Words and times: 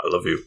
I 0.00 0.08
love 0.12 0.24
you. 0.26 0.44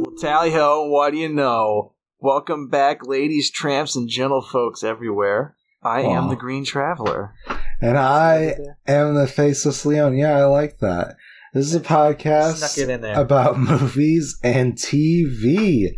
Well, 0.00 0.14
tally 0.20 0.52
ho, 0.52 0.88
what 0.88 1.10
do 1.12 1.18
you 1.18 1.28
know? 1.28 1.94
Welcome 2.20 2.68
back, 2.68 3.06
ladies, 3.06 3.50
tramps, 3.50 3.96
and 3.96 4.08
gentlefolks 4.08 4.84
everywhere. 4.84 5.56
I 5.82 6.02
am 6.02 6.28
the 6.28 6.36
Green 6.36 6.64
Traveler. 6.64 7.34
And 7.80 7.96
I 7.96 8.56
am 8.86 9.14
the 9.14 9.26
Faceless 9.28 9.86
Leon. 9.86 10.16
Yeah, 10.16 10.36
I 10.36 10.44
like 10.44 10.78
that. 10.78 11.16
This 11.54 11.66
is 11.66 11.74
a 11.74 11.80
podcast 11.80 12.56
Snuck 12.56 12.78
it 12.78 12.90
in 12.92 13.00
there. 13.00 13.18
about 13.18 13.58
movies 13.58 14.36
and 14.42 14.74
TV. 14.74 15.88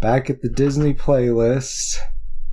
Back 0.00 0.30
at 0.30 0.42
the 0.42 0.48
Disney 0.48 0.94
playlist. 0.94 1.96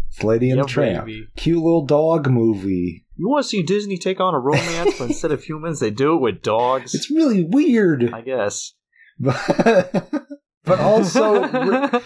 It's 0.10 0.24
Lady 0.24 0.50
and 0.50 0.58
Yeah, 0.60 0.64
the 0.64 0.70
Tramp. 0.70 1.06
baby. 1.06 1.28
Cute 1.36 1.58
little 1.62 1.86
dog 1.86 2.30
movie. 2.30 3.05
You 3.18 3.30
want 3.30 3.44
to 3.44 3.50
see 3.50 3.64
Disney 3.64 3.98
take 3.98 4.20
on 4.20 4.34
a 4.34 4.40
romance, 4.40 4.98
but 4.98 5.06
instead 5.10 5.32
of 5.32 5.44
humans, 5.44 5.80
they 5.80 5.90
do 5.92 6.14
it 6.16 6.22
with 6.22 6.42
dogs? 6.42 6.94
It's 6.94 7.10
really 7.12 7.44
weird. 7.44 8.14
I 8.14 8.22
guess. 8.22 8.74
But, 9.20 10.28
but 10.66 10.80
also 10.80 11.48
re- 11.48 12.02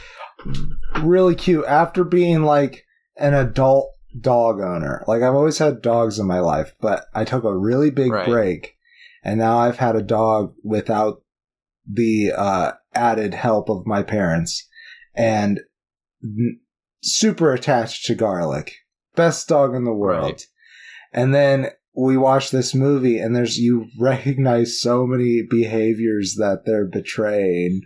really 1.01 1.35
cute. 1.35 1.65
After 1.65 2.03
being 2.03 2.43
like 2.43 2.85
an 3.17 3.33
adult 3.33 3.91
dog 4.19 4.59
owner, 4.59 5.03
like 5.07 5.21
I've 5.21 5.33
always 5.35 5.57
had 5.57 5.81
dogs 5.81 6.19
in 6.19 6.27
my 6.27 6.39
life, 6.39 6.75
but 6.79 7.05
I 7.13 7.25
took 7.25 7.43
a 7.43 7.57
really 7.57 7.89
big 7.89 8.11
Right. 8.11 8.27
break, 8.27 8.75
and 9.23 9.39
now 9.39 9.57
I've 9.57 9.77
had 9.77 9.95
a 9.95 10.01
dog 10.03 10.53
without 10.63 11.21
the 11.91 12.31
uh, 12.35 12.73
added 12.93 13.33
help 13.33 13.69
of 13.69 13.87
my 13.87 14.03
parents, 14.03 14.67
and 15.15 15.59
n- 16.23 16.59
super 17.01 17.53
attached 17.53 18.05
to 18.05 18.15
Garlic, 18.15 18.73
best 19.15 19.47
dog 19.47 19.73
in 19.73 19.83
the 19.85 19.93
world. 19.93 20.23
Right. 20.23 20.45
And 21.13 21.33
then 21.33 21.67
we 21.95 22.17
watch 22.17 22.51
this 22.51 22.73
movie, 22.75 23.17
and 23.19 23.35
there's 23.35 23.57
you 23.57 23.87
recognize 23.99 24.79
so 24.79 25.05
many 25.05 25.41
behaviors 25.41 26.35
that 26.37 26.61
they're 26.65 26.85
betraying 26.85 27.81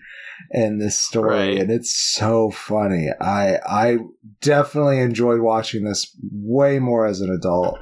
in 0.52 0.78
this 0.80 1.00
story, 1.00 1.30
Right. 1.50 1.58
and 1.58 1.72
it's 1.72 1.94
so 2.14 2.52
funny. 2.52 3.10
I 3.22 3.58
I 3.66 3.98
definitely 4.42 5.00
enjoyed 5.00 5.40
watching 5.42 5.84
this 5.86 6.16
way 6.32 6.80
more 6.80 7.06
as 7.06 7.22
an 7.22 7.30
adult 7.32 7.80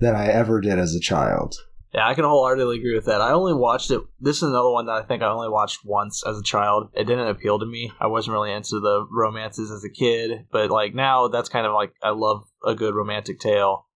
than 0.00 0.14
I 0.16 0.26
ever 0.26 0.60
did 0.60 0.78
as 0.78 0.94
a 0.94 1.00
child. 1.00 1.54
Yeah, 1.94 2.08
I 2.08 2.14
can 2.14 2.24
wholeheartedly 2.24 2.78
agree 2.80 2.96
with 2.96 3.04
that. 3.04 3.20
I 3.20 3.30
only 3.30 3.54
watched 3.54 3.92
it. 3.92 4.00
This 4.20 4.38
is 4.38 4.42
another 4.42 4.70
one 4.70 4.86
that 4.86 4.96
I 4.96 5.02
think 5.02 5.22
I 5.22 5.28
only 5.30 5.48
watched 5.48 5.78
once 5.84 6.24
as 6.26 6.36
a 6.36 6.42
child. 6.42 6.88
It 6.94 7.04
didn't 7.04 7.28
appeal 7.28 7.60
to 7.60 7.66
me. 7.66 7.92
I 8.00 8.08
wasn't 8.08 8.32
really 8.34 8.50
into 8.52 8.80
the 8.80 9.06
romances 9.12 9.70
as 9.70 9.84
a 9.84 9.88
kid, 9.90 10.46
but 10.50 10.70
like 10.70 10.92
now, 10.94 11.28
that's 11.28 11.48
kind 11.48 11.66
of 11.66 11.72
like 11.72 11.92
I 12.02 12.10
love 12.10 12.42
a 12.64 12.74
good 12.74 12.96
romantic 12.96 13.38
tale. 13.38 13.86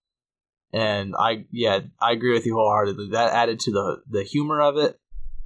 And 0.73 1.15
I, 1.19 1.47
yeah, 1.51 1.81
I 2.01 2.13
agree 2.13 2.33
with 2.33 2.45
you 2.47 2.55
wholeheartedly. 2.55 3.11
That 3.13 3.33
added 3.33 3.61
to 3.61 3.73
the 3.73 4.03
the 4.09 4.23
humor 4.23 4.61
of 4.61 4.77
it. 4.77 4.99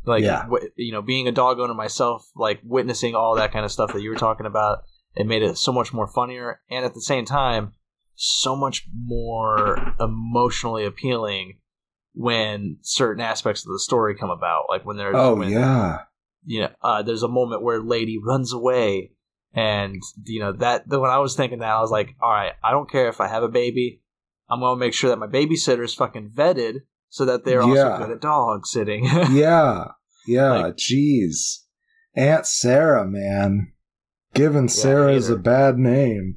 Like, 0.05 0.25
Yeah. 0.25 0.42
w- 0.42 0.69
you 0.75 0.91
know, 0.91 1.03
being 1.03 1.28
a 1.28 1.33
dog 1.33 1.61
owner 1.61 1.75
myself, 1.75 2.28
like 2.34 2.61
witnessing 2.65 3.15
all 3.15 3.37
that 3.37 3.53
kind 3.53 3.65
of 3.65 3.70
stuff 3.70 3.93
that 3.93 4.03
you 4.03 4.11
were 4.11 4.17
talking 4.17 4.47
about, 4.47 4.83
it 5.15 5.27
made 5.27 5.43
it 5.43 5.56
so 5.59 5.73
much 5.73 5.93
more 5.93 6.09
funnier, 6.09 6.61
and 6.69 6.84
at 6.84 6.95
the 6.95 7.00
same 7.00 7.25
time, 7.25 7.73
so 8.17 8.56
much 8.56 8.84
more 8.93 9.95
emotionally 10.00 10.84
appealing 10.84 11.59
when 12.15 12.78
certain 12.83 13.23
aspects 13.23 13.65
of 13.65 13.73
the 13.73 13.78
story 13.78 14.17
come 14.17 14.31
about. 14.31 14.65
Like 14.69 14.84
when 14.84 14.97
there's 14.97 15.15
Oh 15.17 15.37
when, 15.37 15.50
yeah, 15.50 16.00
you 16.45 16.61
know, 16.62 16.70
uh, 16.83 17.03
there's 17.03 17.23
a 17.23 17.28
moment 17.28 17.62
where 17.62 17.81
Lady 17.81 18.19
runs 18.19 18.53
away, 18.53 19.12
and 19.55 20.03
you 20.25 20.41
know 20.41 20.53
that. 20.53 20.89
When 20.89 21.11
I 21.11 21.19
was 21.19 21.37
thinking 21.37 21.61
that, 21.61 21.70
I 21.70 21.81
was 21.81 21.91
like, 21.93 22.17
all 22.20 22.31
right, 22.31 22.55
I 22.62 22.73
don't 22.73 22.91
care 22.91 23.09
if 23.09 23.20
I 23.20 23.28
have 23.28 23.45
a 23.45 23.48
baby, 23.48 24.02
I'm 24.53 24.61
gonna 24.61 24.78
make 24.78 24.92
sure 24.95 25.11
that 25.11 25.19
my 25.19 25.27
babysitter 25.27 25.84
is 25.84 25.95
fucking 25.95 26.31
vetted 26.34 26.81
so 27.08 27.25
that 27.25 27.45
they're 27.45 27.62
also 27.62 27.75
Yeah. 27.75 27.98
good 27.98 28.11
at 28.11 28.20
dog 28.20 28.67
sitting. 28.67 29.05
yeah, 29.31 29.84
yeah. 30.27 30.50
Like- 30.53 30.77
Jeez, 30.77 31.61
Aunt 32.17 32.47
Sarah, 32.47 33.06
man, 33.06 33.72
giving 34.34 34.69
Sarah 34.69 35.12
is 35.12 35.31
a 35.31 35.36
bad 35.36 35.78
name. 35.78 36.37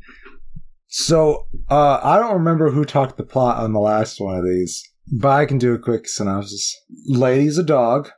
So 0.88 1.48
uh, 1.70 2.00
I 2.02 2.20
don't 2.20 2.36
remember 2.36 2.72
who 2.72 2.86
talked 2.86 3.18
the 3.18 3.24
plot 3.24 3.58
on 3.58 3.74
the 3.74 3.80
last 3.80 4.20
one 4.22 4.38
of 4.38 4.46
these, 4.46 4.82
but 5.12 5.30
I 5.30 5.46
can 5.46 5.58
do 5.58 5.74
a 5.74 5.80
quick 5.80 6.08
synopsis. 6.08 6.74
Lady's 7.08 7.58
a 7.58 7.64
dog, 7.64 8.10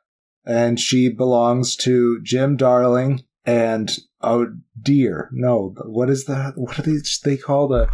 and 0.45 0.79
she 0.79 1.09
belongs 1.09 1.75
to 1.77 2.19
Jim 2.23 2.55
Darling 2.55 3.23
and 3.45 3.89
oh 4.21 4.47
deer. 4.81 5.29
No, 5.31 5.73
what 5.85 6.09
is 6.09 6.25
that? 6.25 6.53
What 6.55 6.75
do 6.77 6.81
they 6.83 7.01
they 7.23 7.37
call 7.37 7.67
the? 7.67 7.89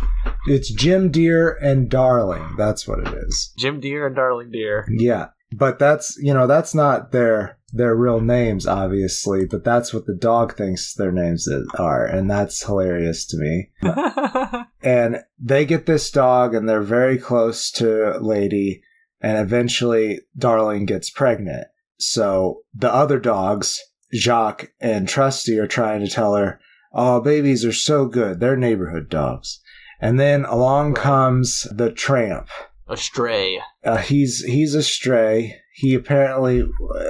It's 0.47 0.71
Jim 0.71 1.11
Dear 1.11 1.57
and 1.61 1.89
Darling. 1.89 2.55
That's 2.57 2.87
what 2.87 2.99
it 2.99 3.13
is. 3.13 3.53
Jim 3.57 3.79
Dear 3.79 4.07
and 4.07 4.15
Darling 4.15 4.51
Dear. 4.51 4.87
Yeah, 4.89 5.27
but 5.55 5.79
that's 5.79 6.17
you 6.21 6.33
know 6.33 6.47
that's 6.47 6.75
not 6.75 7.11
their 7.11 7.57
their 7.71 7.95
real 7.95 8.21
names, 8.21 8.67
obviously. 8.67 9.45
But 9.45 9.63
that's 9.63 9.93
what 9.93 10.05
the 10.05 10.15
dog 10.15 10.55
thinks 10.55 10.93
their 10.93 11.11
names 11.11 11.47
are, 11.77 12.05
and 12.05 12.29
that's 12.29 12.65
hilarious 12.65 13.25
to 13.27 13.37
me. 13.37 13.71
And 14.83 15.19
they 15.39 15.65
get 15.65 15.85
this 15.85 16.11
dog, 16.11 16.53
and 16.53 16.67
they're 16.67 16.81
very 16.81 17.17
close 17.17 17.71
to 17.71 18.19
Lady, 18.19 18.83
and 19.21 19.37
eventually 19.37 20.19
Darling 20.37 20.85
gets 20.85 21.09
pregnant. 21.09 21.67
So 21.99 22.63
the 22.73 22.93
other 22.93 23.17
dogs, 23.17 23.79
Jock 24.13 24.69
and 24.79 25.07
Trusty, 25.07 25.57
are 25.59 25.67
trying 25.67 26.01
to 26.01 26.07
tell 26.07 26.35
her, 26.35 26.59
"Oh, 26.93 27.19
babies 27.21 27.65
are 27.65 27.73
so 27.73 28.05
good. 28.05 28.39
They're 28.39 28.55
neighborhood 28.55 29.09
dogs." 29.09 29.59
And 29.99 30.19
then 30.19 30.45
along 30.45 30.93
Right. 30.93 31.03
comes 31.03 31.67
the 31.71 31.91
tramp. 31.91 32.47
a 32.89 32.97
stray. 32.97 33.59
Uh, 33.83 33.97
he's 33.97 34.43
he's 34.43 34.75
a 34.75 34.83
stray. 34.83 35.55
He 35.73 35.93
apparently, 35.95 36.63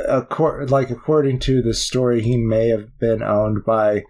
accor- 0.07 0.69
like 0.69 0.91
according 0.91 1.39
to 1.39 1.61
the 1.63 1.73
story, 1.73 2.21
he 2.21 2.37
may 2.37 2.69
have 2.69 2.97
been 2.99 3.23
owned 3.23 3.65
by 3.65 4.03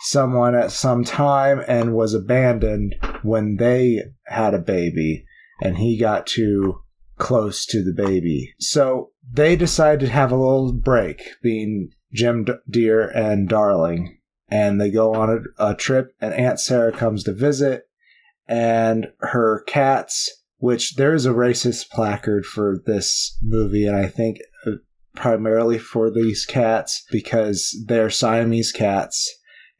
someone 0.00 0.54
at 0.56 0.72
some 0.72 1.04
time 1.04 1.62
and 1.68 1.94
was 1.94 2.12
abandoned 2.14 2.96
when 3.22 3.56
they 3.56 4.02
had 4.26 4.54
a 4.54 4.58
baby, 4.58 5.24
and 5.62 5.78
he 5.78 5.96
got 5.96 6.26
too 6.26 6.80
close 7.16 7.64
to 7.66 7.82
the 7.84 7.92
baby. 7.94 8.52
So 8.58 9.12
they 9.32 9.54
decided 9.54 10.06
to 10.06 10.12
have 10.12 10.32
a 10.32 10.36
little 10.36 10.72
break, 10.72 11.22
being 11.42 11.90
Jim 12.14 12.46
Dear 12.70 13.10
and 13.10 13.48
Darling, 13.48 14.18
and 14.48 14.80
they 14.80 14.90
go 14.90 15.14
on 15.14 15.28
a, 15.58 15.72
a 15.72 15.74
trip. 15.74 16.14
And 16.20 16.32
Aunt 16.32 16.58
Sarah 16.58 16.92
comes 16.92 17.24
to 17.24 17.32
visit, 17.34 17.82
and 18.48 19.08
her 19.20 19.62
cats 19.66 20.30
which 20.64 20.94
there 20.94 21.12
is 21.12 21.26
a 21.26 21.30
racist 21.30 21.90
placard 21.90 22.46
for 22.46 22.78
this 22.86 23.36
movie, 23.42 23.86
and 23.86 23.94
I 23.94 24.06
think 24.06 24.38
uh, 24.66 24.70
primarily 25.14 25.76
for 25.76 26.10
these 26.10 26.46
cats 26.46 27.04
because 27.10 27.84
they're 27.86 28.08
Siamese 28.08 28.72
cats 28.72 29.30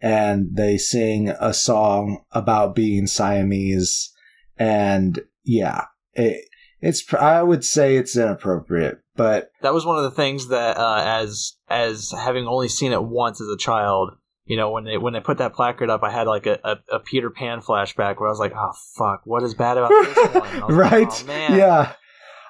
and 0.02 0.48
they 0.52 0.76
sing 0.76 1.30
a 1.40 1.54
song 1.54 2.22
about 2.32 2.74
being 2.74 3.06
Siamese, 3.06 4.12
and 4.58 5.20
yeah, 5.42 5.84
it, 6.12 6.44
it's 6.82 7.02
I 7.14 7.42
would 7.42 7.64
say 7.64 7.96
it's 7.96 8.14
inappropriate, 8.14 8.98
but 9.16 9.50
That 9.62 9.74
was 9.74 9.86
one 9.86 9.96
of 9.96 10.04
the 10.04 10.10
things 10.10 10.48
that, 10.48 10.76
uh, 10.76 11.02
as 11.04 11.54
as 11.68 12.12
having 12.12 12.46
only 12.46 12.68
seen 12.68 12.92
it 12.92 13.02
once 13.02 13.40
as 13.40 13.48
a 13.48 13.56
child, 13.56 14.16
you 14.46 14.56
know, 14.56 14.70
when 14.70 14.84
they 14.84 14.98
when 14.98 15.12
they 15.12 15.20
put 15.20 15.38
that 15.38 15.54
placard 15.54 15.90
up, 15.90 16.02
I 16.02 16.10
had 16.10 16.26
like 16.26 16.46
a, 16.46 16.58
a, 16.64 16.96
a 16.96 16.98
Peter 17.00 17.30
Pan 17.30 17.60
flashback 17.60 18.18
where 18.20 18.28
I 18.28 18.32
was 18.32 18.38
like, 18.38 18.52
oh 18.54 18.72
fuck, 18.96 19.22
what 19.24 19.42
is 19.42 19.54
bad 19.54 19.78
about 19.78 19.90
this 19.90 20.16
one? 20.16 20.32
Was 20.32 20.60
like, 20.60 20.68
right, 20.92 21.08
"Oh, 21.10 21.26
man. 21.26 21.56
yeah. 21.58 21.92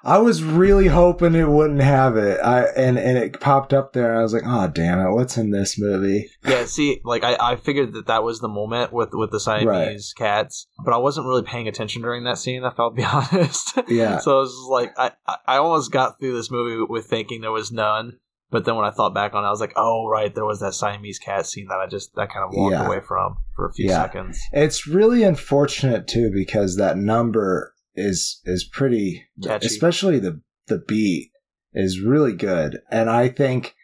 I 0.04 0.18
was 0.18 0.42
really 0.44 0.88
hoping 0.88 1.34
it 1.34 1.48
wouldn't 1.48 1.80
have 1.80 2.16
it. 2.16 2.38
I 2.40 2.64
and 2.76 2.98
and 2.98 3.16
it 3.16 3.40
popped 3.40 3.72
up 3.72 3.94
there, 3.94 4.10
and 4.10 4.18
I 4.18 4.22
was 4.22 4.34
like, 4.34 4.42
"Oh 4.44 4.68
damn 4.68 5.00
it! 5.00 5.12
What's 5.12 5.36
in 5.38 5.50
this 5.50 5.78
movie?" 5.78 6.28
Yeah, 6.46 6.66
see, 6.66 7.00
like 7.04 7.24
I, 7.24 7.36
I 7.40 7.56
figured 7.56 7.94
that 7.94 8.06
that 8.08 8.22
was 8.22 8.40
the 8.40 8.48
moment 8.48 8.92
with 8.92 9.10
with 9.14 9.30
the 9.30 9.40
Siamese 9.40 10.12
cats, 10.16 10.66
but 10.84 10.92
I 10.92 10.98
wasn't 10.98 11.26
really 11.26 11.42
paying 11.42 11.68
attention 11.68 12.02
during 12.02 12.24
that 12.24 12.38
scene. 12.38 12.64
If 12.64 12.78
I'll 12.78 12.90
be 12.90 13.02
honest. 13.12 13.78
Yeah. 13.88 14.18
so 14.18 14.36
I 14.36 14.40
was 14.40 14.66
like, 14.70 14.92
I 14.98 15.12
I- 15.26 15.36
I 15.46 15.56
almost 15.56 15.90
got 15.90 16.20
through 16.20 16.36
this 16.36 16.50
movie 16.50 16.84
with 16.88 17.06
thinking 17.06 17.40
there 17.40 17.50
was 17.50 17.72
none, 17.72 18.18
but 18.50 18.64
then 18.66 18.76
when 18.76 18.84
I 18.84 18.90
thought 18.90 19.14
back 19.14 19.34
on 19.34 19.42
it, 19.44 19.46
I 19.46 19.50
was 19.50 19.60
like, 19.60 19.72
oh 19.76 20.06
right, 20.06 20.34
there 20.34 20.44
was 20.44 20.60
that 20.60 20.74
Siamese 20.74 21.18
cat 21.18 21.46
scene 21.46 21.68
that 21.68 21.78
I 21.80 21.86
just 21.86 22.14
that 22.16 22.30
kind 22.30 22.44
of 22.44 22.50
walked 22.54 22.72
Yeah. 22.72 22.86
away 22.86 23.00
from 23.00 23.36
for 23.56 23.66
a 23.66 23.72
few 23.72 23.88
Yeah. 23.88 24.02
seconds. 24.02 24.38
It's 24.52 24.86
really 24.86 25.22
unfortunate 25.22 26.06
too 26.06 26.30
because 26.32 26.76
that 26.76 26.96
number 26.98 27.73
is 27.94 28.40
is 28.44 28.64
pretty 28.64 29.26
Catchy. 29.42 29.66
especially 29.66 30.18
the 30.18 30.40
the 30.66 30.78
beat 30.78 31.30
is 31.72 32.00
really 32.00 32.32
good 32.34 32.80
and 32.90 33.08
I 33.10 33.28
think 33.28 33.74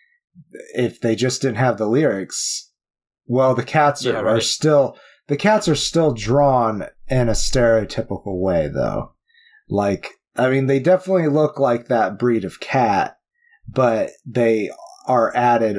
if 0.74 1.00
they 1.00 1.14
just 1.14 1.42
didn't 1.42 1.56
have 1.58 1.78
the 1.78 1.86
lyrics 1.86 2.70
well 3.26 3.54
the 3.54 3.62
cats 3.62 4.04
are, 4.06 4.12
Yeah, 4.12 4.18
are 4.20 4.34
right. 4.34 4.42
still 4.42 4.96
the 5.28 5.36
cats 5.36 5.68
are 5.68 5.76
still 5.76 6.12
drawn 6.12 6.86
in 7.08 7.28
a 7.28 7.32
stereotypical 7.32 8.40
way 8.40 8.68
though 8.68 9.12
like 9.68 10.14
I 10.36 10.50
mean 10.50 10.66
they 10.66 10.80
definitely 10.80 11.28
look 11.28 11.58
like 11.58 11.88
that 11.88 12.18
breed 12.18 12.44
of 12.44 12.60
cat 12.60 13.16
but 13.68 14.10
they 14.26 14.70
are 15.06 15.34
added 15.36 15.78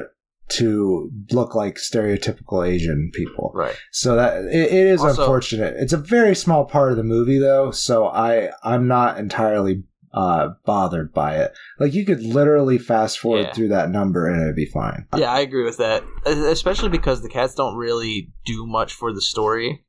to 0.52 1.10
look 1.32 1.56
like 1.56 1.76
stereotypical 1.76 2.68
Asian 2.68 3.12
people 3.14 3.52
Right. 3.56 3.76
so 3.92 4.16
that 4.16 4.44
it, 4.46 4.72
it 4.72 4.88
is 4.88 5.02
Also- 5.02 5.22
unfortunate. 5.22 5.76
It's 5.78 5.94
a 5.94 5.98
very 5.98 6.36
small 6.36 6.66
part 6.66 6.92
of 6.92 6.98
the 6.98 7.04
movie, 7.04 7.40
though. 7.40 7.72
So 7.72 8.08
I 8.08 8.50
I'm 8.64 8.88
not 8.88 9.18
entirely 9.18 9.84
uh, 10.14 10.50
bothered 10.66 11.14
by 11.14 11.38
it. 11.38 11.54
Like 11.80 11.94
you 11.94 12.06
could 12.06 12.22
literally 12.22 12.78
fast 12.78 13.18
forward 13.20 13.44
Yeah. 13.44 13.54
through 13.54 13.70
that 13.70 13.90
number 13.92 14.28
and 14.28 14.42
it'd 14.42 14.58
be 14.58 14.66
fine. 14.66 15.06
Yeah, 15.18 15.32
I 15.32 15.40
agree 15.40 15.64
with 15.64 15.78
that. 15.78 16.04
Especially 16.26 16.90
because 16.90 17.22
the 17.22 17.30
cats 17.30 17.56
don't 17.56 17.78
really 17.78 18.34
do 18.46 18.66
much 18.68 18.94
for 18.94 19.14
the 19.14 19.22
story. 19.22 19.86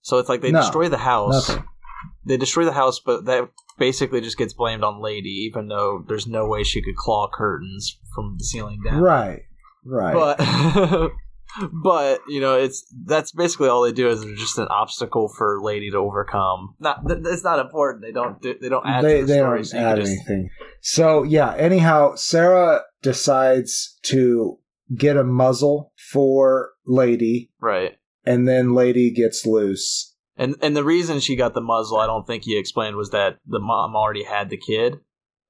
So 0.00 0.16
it's 0.16 0.30
like 0.30 0.40
they 0.40 0.50
No, 0.50 0.60
destroy 0.62 0.88
the 0.88 0.96
house. 0.96 1.48
Nothing. 1.50 1.64
They 2.24 2.38
destroy 2.38 2.64
the 2.64 2.72
house, 2.72 3.00
but 3.04 3.26
that 3.26 3.50
basically 3.78 4.20
just 4.22 4.38
gets 4.38 4.54
blamed 4.54 4.82
on 4.82 5.02
Lady, 5.02 5.28
even 5.46 5.68
though 5.68 6.02
there's 6.08 6.26
no 6.26 6.46
way 6.46 6.64
she 6.64 6.80
could 6.80 6.96
claw 6.96 7.28
curtains 7.30 7.98
from 8.14 8.36
the 8.38 8.44
ceiling 8.44 8.80
down. 8.82 9.02
Right. 9.02 9.42
Right. 9.86 10.14
But 10.14 11.12
but 11.72 12.20
you 12.28 12.40
know, 12.40 12.56
it's 12.58 12.84
that's 13.04 13.32
basically 13.32 13.68
all 13.68 13.82
they 13.82 13.92
do 13.92 14.08
is 14.08 14.22
they're 14.22 14.34
just 14.34 14.58
an 14.58 14.68
obstacle 14.68 15.28
for 15.28 15.60
Lady 15.62 15.90
to 15.90 15.98
overcome. 15.98 16.74
Not 16.80 17.06
th- 17.06 17.20
it's 17.24 17.44
not 17.44 17.58
important. 17.58 18.02
They 18.02 18.12
don't 18.12 18.40
do, 18.40 18.54
they 18.60 18.68
don't 18.68 18.86
add 18.86 19.04
they, 19.04 19.20
to 19.20 19.26
the 19.26 19.32
they 19.32 19.38
story. 19.38 19.58
don't 19.58 19.64
so 19.64 19.78
add 19.78 19.96
just, 19.96 20.10
anything. 20.10 20.50
So 20.82 21.22
yeah. 21.22 21.54
Anyhow, 21.54 22.14
Sarah 22.16 22.82
decides 23.02 23.98
to 24.04 24.58
get 24.94 25.16
a 25.16 25.24
muzzle 25.24 25.92
for 26.10 26.70
Lady, 26.86 27.50
right. 27.60 27.96
and 28.24 28.46
then 28.46 28.74
Lady 28.74 29.10
gets 29.10 29.46
loose. 29.46 30.14
And 30.36 30.56
and 30.60 30.76
the 30.76 30.84
reason 30.84 31.20
she 31.20 31.36
got 31.36 31.54
the 31.54 31.60
muzzle, 31.60 31.98
I 31.98 32.06
don't 32.06 32.26
think 32.26 32.44
he 32.44 32.58
explained, 32.58 32.96
was 32.96 33.10
that 33.10 33.38
the 33.46 33.58
mom 33.58 33.96
already 33.96 34.24
had 34.24 34.50
the 34.50 34.58
kid, 34.58 34.96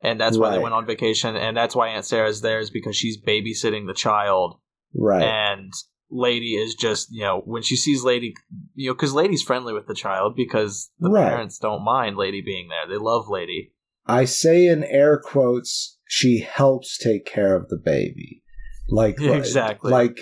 and 0.02 0.20
that's 0.20 0.38
why 0.38 0.50
they 0.50 0.58
went 0.58 0.74
on 0.74 0.86
vacation, 0.86 1.36
and 1.36 1.56
that's 1.56 1.74
why 1.74 1.88
Aunt 1.88 2.04
Sarah's 2.04 2.40
there 2.40 2.58
is 2.60 2.70
because 2.70 2.96
she's 2.96 3.20
babysitting 3.20 3.86
the 3.86 3.94
child, 3.94 4.58
Right. 4.94 5.22
and 5.22 5.72
Lady 6.10 6.54
is 6.54 6.74
just 6.74 7.08
you 7.10 7.22
know 7.22 7.42
when 7.44 7.62
she 7.62 7.76
sees 7.76 8.02
Lady, 8.04 8.34
you 8.74 8.90
know, 8.90 8.94
because 8.94 9.12
Lady's 9.12 9.42
friendly 9.42 9.72
with 9.72 9.86
the 9.86 9.94
child 9.94 10.34
because 10.36 10.90
the 11.00 11.10
Right. 11.10 11.28
parents 11.28 11.58
don't 11.58 11.84
mind 11.84 12.16
Lady 12.16 12.40
being 12.42 12.68
there; 12.68 12.86
they 12.88 13.02
love 13.02 13.28
Lady. 13.28 13.72
I 14.06 14.24
say 14.24 14.66
in 14.66 14.84
air 14.84 15.18
quotes, 15.18 15.98
she 16.06 16.40
helps 16.40 16.96
take 16.96 17.26
care 17.26 17.56
of 17.56 17.68
the 17.68 17.76
baby. 17.76 18.42
Like 18.88 19.16
exactly. 19.20 19.90
Like 19.90 20.18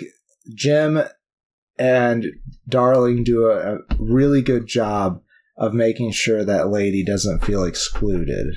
Jim 0.55 1.03
and 1.77 2.25
Darling 2.67 3.23
do 3.23 3.45
a, 3.45 3.75
a 3.75 3.77
really 3.99 4.41
good 4.41 4.65
job 4.67 5.21
of 5.57 5.73
making 5.73 6.11
sure 6.11 6.43
that 6.43 6.69
lady 6.69 7.03
doesn't 7.03 7.43
feel 7.45 7.63
excluded 7.63 8.47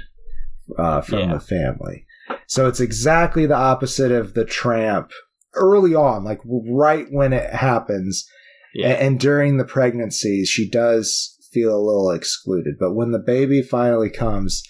uh, 0.77 1.01
from 1.01 1.19
Yeah. 1.21 1.35
the 1.35 1.41
family. 1.41 2.05
So 2.47 2.67
it's 2.67 2.81
exactly 2.81 3.47
the 3.47 3.55
opposite 3.57 4.13
of 4.13 4.35
the 4.35 4.45
tramp 4.45 5.11
early 5.55 5.95
on, 5.95 6.25
like 6.25 6.41
right 6.45 7.07
when 7.11 7.33
it 7.33 7.51
happens. 7.53 8.27
Yeah, 8.75 8.89
A- 8.93 9.03
And, 9.03 9.19
during 9.19 9.57
the 9.57 9.65
pregnancy, 9.65 10.45
she 10.45 10.69
does 10.69 11.37
feel 11.53 11.75
a 11.75 11.81
little 11.81 12.11
excluded. 12.11 12.75
But 12.79 12.95
when 12.95 13.13
the 13.13 13.19
baby 13.19 13.63
finally 13.63 14.11
comes, 14.11 14.63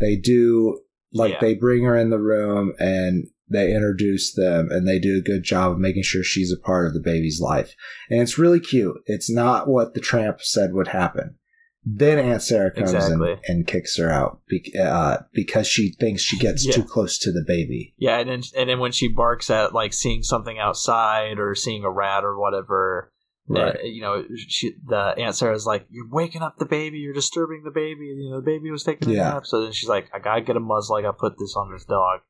they 0.00 0.16
do 0.16 0.80
like 1.12 1.34
Yeah. 1.34 1.38
they 1.40 1.54
bring 1.54 1.84
her 1.84 1.96
in 1.96 2.10
the 2.10 2.18
room 2.18 2.72
and 2.80 3.28
they 3.48 3.72
introduce 3.72 4.32
them 4.34 4.68
and 4.72 4.88
they 4.88 4.98
do 4.98 5.18
a 5.18 5.22
good 5.22 5.44
job 5.44 5.72
of 5.72 5.78
making 5.78 6.02
sure 6.02 6.24
she's 6.24 6.52
a 6.52 6.56
part 6.66 6.86
of 6.88 6.94
the 6.94 7.00
baby's 7.00 7.40
life. 7.40 7.74
And 8.10 8.20
it's 8.20 8.38
really 8.38 8.58
cute. 8.58 8.96
It's 9.06 9.30
not 9.30 9.68
what 9.68 9.94
the 9.94 10.00
tramp 10.00 10.38
said 10.42 10.72
would 10.72 10.88
happen. 10.88 11.36
Then 11.86 12.18
Aunt 12.18 12.42
Sarah 12.42 12.70
comes 12.70 12.94
Exactly. 12.94 13.32
in 13.32 13.38
and 13.46 13.66
kicks 13.66 13.96
her 13.98 14.10
out 14.10 14.40
be- 14.48 14.74
uh, 14.80 15.18
because 15.34 15.66
she 15.66 15.92
thinks 15.92 16.22
she 16.22 16.38
gets 16.38 16.66
Yeah. 16.66 16.72
too 16.74 16.84
close 16.84 17.18
to 17.18 17.30
the 17.30 17.44
baby. 17.46 17.94
yeah, 17.98 18.18
and 18.20 18.28
then 18.30 18.42
and 18.56 18.70
then 18.70 18.78
when 18.80 18.92
she 18.92 19.08
barks 19.08 19.50
at 19.50 19.74
like 19.74 19.92
seeing 19.92 20.22
something 20.22 20.58
outside 20.58 21.38
or 21.38 21.54
seeing 21.54 21.84
a 21.84 21.90
rat 21.90 22.24
or 22.24 22.38
whatever, 22.38 23.10
Right. 23.46 23.76
Uh, 23.76 23.82
you 23.82 24.00
know, 24.00 24.24
she, 24.48 24.72
the 24.86 25.14
Aunt 25.18 25.34
Sarah's 25.36 25.66
like, 25.66 25.86
"You're 25.90 26.08
waking 26.08 26.40
up 26.40 26.56
the 26.56 26.64
baby. 26.64 26.96
You're 27.00 27.12
disturbing 27.12 27.60
the 27.62 27.70
baby. 27.70 28.06
You 28.06 28.30
know, 28.30 28.36
the 28.40 28.46
baby 28.46 28.70
was 28.70 28.84
taking 28.84 29.10
a 29.10 29.12
Yeah. 29.12 29.32
nap." 29.34 29.44
So 29.44 29.60
then 29.62 29.72
she's 29.72 29.86
like, 29.90 30.08
"I 30.14 30.18
gotta 30.18 30.40
get 30.40 30.56
a 30.56 30.60
muzzle. 30.60 30.96
I 30.96 31.02
gotta 31.02 31.18
put 31.18 31.34
this 31.38 31.54
on 31.54 31.70
this 31.70 31.84
dog." 31.84 32.20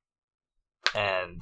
And 0.93 1.41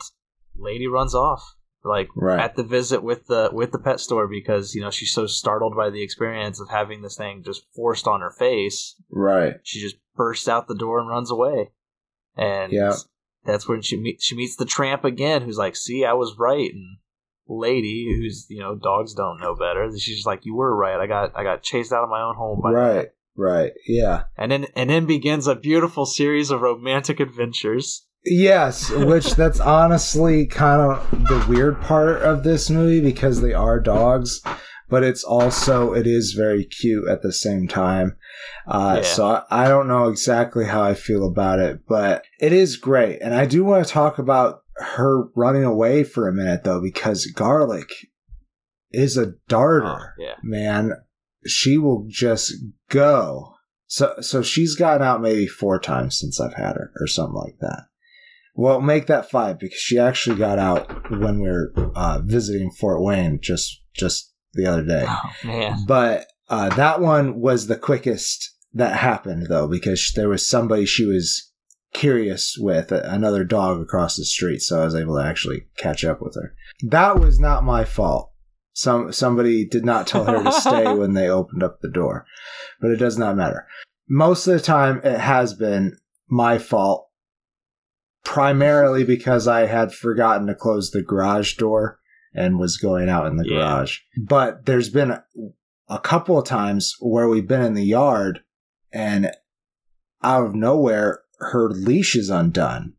lady 0.55 0.87
runs 0.87 1.15
off, 1.15 1.55
like 1.85 2.09
Right. 2.15 2.39
at 2.41 2.57
the 2.57 2.63
visit 2.63 3.03
with 3.03 3.27
the 3.27 3.51
with 3.53 3.73
the 3.73 3.79
pet 3.79 4.01
store 4.01 4.29
because 4.29 4.75
you 4.75 4.81
know 4.81 4.91
she's 4.91 5.13
so 5.13 5.27
startled 5.27 5.75
by 5.77 5.91
the 5.91 6.03
experience 6.03 6.61
of 6.61 6.69
having 6.69 7.03
this 7.03 7.17
thing 7.17 7.43
just 7.43 7.65
forced 7.75 8.07
on 8.07 8.21
her 8.21 8.31
face. 8.31 8.95
Right. 9.11 9.57
She 9.63 9.81
just 9.81 9.97
bursts 10.17 10.49
out 10.49 10.69
the 10.69 10.75
door 10.77 10.99
and 11.01 11.09
runs 11.09 11.31
away. 11.31 11.71
And 12.37 12.73
Yeah. 12.73 12.95
that's 13.45 13.69
when 13.69 13.83
she 13.83 13.97
meet 14.01 14.23
she 14.23 14.37
meets 14.37 14.57
the 14.57 14.65
tramp 14.65 15.05
again, 15.05 15.43
who's 15.43 15.59
like, 15.59 15.77
"See, 15.77 16.05
I 16.05 16.13
was 16.15 16.39
right." 16.39 16.71
And 16.73 16.99
lady, 17.49 18.07
who's 18.17 18.47
you 18.49 18.61
know, 18.61 18.75
dogs 18.75 19.15
don't 19.15 19.41
know 19.41 19.55
better. 19.55 19.91
She's 19.91 20.17
just 20.17 20.27
like, 20.27 20.47
"You 20.47 20.55
were 20.55 20.75
right. 20.75 21.01
I 21.01 21.07
got 21.07 21.33
I 21.37 21.43
got 21.43 21.63
chased 21.63 21.93
out 21.93 22.05
of 22.05 22.11
my 22.11 22.23
own 22.23 22.37
home." 22.37 22.61
By 22.63 22.71
Right. 22.73 22.93
that." 22.95 23.15
Right. 23.37 23.73
Yeah. 23.87 24.25
And 24.37 24.53
then 24.53 24.67
and 24.77 24.89
then 24.91 25.07
begins 25.07 25.47
a 25.47 25.55
beautiful 25.57 26.07
series 26.07 26.51
of 26.51 26.61
romantic 26.61 27.19
adventures. 27.19 28.07
Yes, 28.25 28.91
which 28.91 29.35
that's 29.37 29.61
honestly 29.61 30.47
kind 30.47 30.81
of 30.81 31.11
the 31.29 31.45
weird 31.49 31.81
part 31.81 32.23
of 32.23 32.43
this 32.45 32.71
movie 32.71 33.01
because 33.01 33.41
they 33.41 33.53
are 33.53 33.81
dogs, 33.81 34.41
but 34.89 35.03
it's 35.03 35.25
also 35.25 35.93
it 35.93 36.07
is 36.07 36.33
very 36.37 36.65
cute 36.65 37.09
at 37.09 37.23
the 37.23 37.33
same 37.33 37.67
time. 37.67 38.17
Uh, 38.67 39.01
Yeah. 39.03 39.09
So 39.09 39.27
I, 39.27 39.65
I 39.65 39.69
don't 39.69 39.89
know 39.89 40.09
exactly 40.09 40.67
how 40.67 40.83
I 40.83 40.95
feel 40.95 41.27
about 41.27 41.59
it, 41.59 41.81
but 41.89 42.25
it 42.41 42.53
is 42.53 42.77
great, 42.77 43.21
and 43.21 43.35
I 43.35 43.47
do 43.47 43.65
want 43.65 43.87
to 43.87 43.93
talk 43.93 44.19
about 44.19 44.61
her 44.77 45.25
running 45.37 45.65
away 45.65 46.03
for 46.03 46.27
a 46.29 46.33
minute 46.33 46.65
though 46.65 46.81
because 46.81 47.27
Garlic 47.27 47.91
is 48.91 49.17
a 49.17 49.35
darter 49.49 49.87
Oh, 49.87 49.99
yeah. 50.19 50.35
man, 50.43 50.93
she 51.47 51.77
will 51.79 52.07
just 52.09 52.53
go. 52.89 53.55
So 53.87 54.15
so 54.21 54.43
she's 54.43 54.75
gotten 54.75 55.07
out 55.07 55.21
maybe 55.21 55.47
four 55.47 55.79
times 55.79 56.19
since 56.19 56.41
I've 56.41 56.55
had 56.55 56.75
her, 56.77 56.93
or 56.99 57.07
something 57.07 57.35
like 57.35 57.59
that. 57.61 57.85
Well, 58.55 58.81
make 58.81 59.07
that 59.07 59.31
five 59.31 59.59
because 59.59 59.79
she 59.79 59.99
actually 59.99 60.37
got 60.37 60.59
out 60.59 61.11
when 61.11 61.41
we 61.41 61.49
were 61.49 61.73
uh, 61.95 62.21
visiting 62.23 62.71
Fort 62.71 63.03
Wayne 63.03 63.39
just 63.41 63.81
just 63.95 64.33
the 64.53 64.67
other 64.67 64.85
day. 64.85 65.07
Oh 65.07 65.31
man. 65.45 65.79
But 65.87 66.27
uh, 66.49 66.69
that 66.77 67.01
one 67.01 67.41
was 67.41 67.67
the 67.67 67.77
quickest 67.77 68.51
that 68.75 68.99
happened 68.99 69.47
though 69.49 69.69
because 69.69 70.13
there 70.15 70.29
was 70.29 70.47
somebody 70.47 70.85
she 70.85 71.07
was 71.07 71.51
curious 71.93 72.57
with 72.59 72.91
another 72.93 73.45
dog 73.45 73.81
across 73.81 74.17
the 74.17 74.25
street, 74.25 74.61
so 74.61 74.81
I 74.81 74.85
was 74.85 74.95
able 74.95 75.17
to 75.17 75.25
actually 75.25 75.67
catch 75.77 76.05
up 76.05 76.21
with 76.21 76.35
her. 76.35 76.55
That 76.83 77.21
was 77.21 77.39
not 77.39 77.65
my 77.65 77.85
fault. 77.85 78.31
Some 78.75 79.13
somebody 79.13 79.67
did 79.67 79.85
not 79.85 80.07
tell 80.07 80.25
her 80.25 80.43
to 80.43 80.53
stay 80.53 80.93
when 80.95 81.13
they 81.13 81.29
opened 81.29 81.63
up 81.63 81.81
the 81.81 81.91
door, 81.91 82.27
but 82.81 82.91
it 82.91 82.97
does 82.97 83.19
not 83.19 83.37
matter. 83.37 83.67
Most 84.09 84.47
of 84.47 84.55
the 84.55 84.61
time, 84.61 85.01
it 85.05 85.19
has 85.19 85.55
been 85.55 85.97
my 86.29 86.59
fault, 86.59 87.09
primarily 88.25 89.05
because 89.05 89.49
I 89.49 89.67
had 89.67 89.93
forgotten 89.93 90.47
to 90.47 90.55
close 90.55 90.91
the 90.91 91.03
garage 91.03 91.55
door 91.57 91.99
and 92.35 92.59
was 92.59 92.77
going 92.77 93.09
out 93.09 93.27
in 93.27 93.37
the 93.37 93.45
Yeah. 93.47 93.57
garage. 93.59 93.99
But 94.17 94.65
there's 94.67 94.89
been 94.89 95.11
a, 95.11 95.25
a 95.89 95.99
couple 95.99 96.39
of 96.39 96.47
times 96.47 96.95
where 97.01 97.29
we've 97.29 97.49
been 97.49 97.63
in 97.63 97.75
the 97.75 97.85
yard 97.85 98.41
and 98.93 99.31
out 100.23 100.47
of 100.47 100.55
nowhere 100.55 101.21
her 101.41 101.69
leash 101.71 102.15
is 102.17 102.31
undone. 102.31 102.95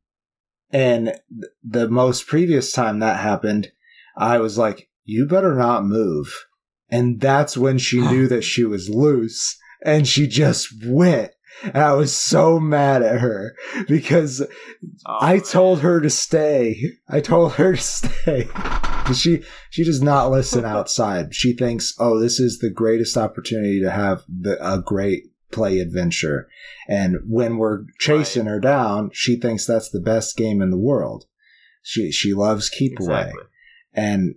And 0.71 1.05
th- 1.07 1.51
the 1.63 1.87
most 1.87 2.27
previous 2.27 2.71
time 2.71 2.99
that 2.99 3.19
happened, 3.19 3.71
I 4.17 4.39
was 4.39 4.57
like, 4.57 4.89
you 5.05 5.27
better 5.27 5.55
not 5.55 5.85
move. 5.85 6.45
And 6.89 7.19
that's 7.21 7.55
when 7.57 7.77
she 7.77 8.01
knew 8.07 8.27
that 8.27 8.43
she 8.43 8.63
was 8.65 8.89
loose 8.89 9.57
and 9.85 10.07
she 10.07 10.27
just 10.27 10.67
went. 10.85 11.31
And 11.61 11.77
I 11.77 11.93
was 11.93 12.15
so 12.15 12.59
mad 12.59 13.03
at 13.03 13.19
her 13.19 13.55
because 13.87 14.41
Oh, 15.05 15.17
I 15.21 15.39
told 15.39 15.81
her 15.81 16.01
to 16.01 16.09
stay. 16.09 16.91
I 17.07 17.19
told 17.21 17.53
her 17.53 17.75
to 17.75 17.81
stay. 17.81 18.47
She 19.13 19.43
she 19.69 19.83
does 19.83 20.01
not 20.01 20.31
listen 20.31 20.65
outside. 20.65 21.35
She 21.35 21.53
thinks, 21.53 21.93
"Oh, 21.99 22.19
this 22.19 22.39
is 22.39 22.59
the 22.59 22.69
greatest 22.69 23.17
opportunity 23.17 23.81
to 23.81 23.91
have 23.91 24.23
the, 24.29 24.57
a 24.65 24.81
great 24.81 25.23
play 25.51 25.79
adventure." 25.79 26.47
And 26.87 27.17
when 27.27 27.57
we're 27.57 27.83
chasing 27.99 28.45
her 28.45 28.59
down, 28.59 29.09
she 29.13 29.37
thinks 29.37 29.65
that's 29.65 29.89
the 29.89 29.99
best 29.99 30.37
game 30.37 30.61
in 30.61 30.71
the 30.71 30.77
world. 30.77 31.25
She 31.81 32.11
she 32.11 32.33
loves 32.33 32.69
keep 32.69 32.99
away. 32.99 33.21
Exactly. 33.21 33.43
And 33.93 34.35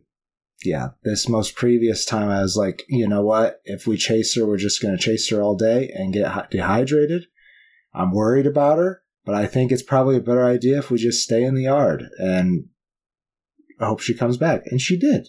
yeah, 0.64 0.90
this 1.04 1.28
most 1.28 1.54
previous 1.54 2.04
time, 2.04 2.28
I 2.30 2.42
was 2.42 2.56
like, 2.56 2.84
you 2.88 3.06
know 3.06 3.22
what? 3.22 3.60
If 3.64 3.86
we 3.86 3.96
chase 3.96 4.34
her, 4.36 4.46
we're 4.46 4.56
just 4.56 4.80
going 4.82 4.96
to 4.96 5.02
chase 5.02 5.28
her 5.30 5.40
all 5.42 5.56
day 5.56 5.90
and 5.94 6.12
get 6.12 6.50
dehydrated. 6.50 7.26
I'm 7.94 8.12
worried 8.12 8.46
about 8.46 8.78
her, 8.78 9.02
but 9.24 9.34
I 9.34 9.46
think 9.46 9.70
it's 9.70 9.82
probably 9.82 10.16
a 10.16 10.20
better 10.20 10.44
idea 10.44 10.78
if 10.78 10.90
we 10.90 10.98
just 10.98 11.22
stay 11.22 11.44
in 11.44 11.54
the 11.54 11.64
yard. 11.64 12.04
And 12.18 12.66
I 13.80 13.86
hope 13.86 14.00
she 14.00 14.14
comes 14.14 14.36
back. 14.36 14.62
And 14.66 14.80
she 14.80 14.98
did. 14.98 15.28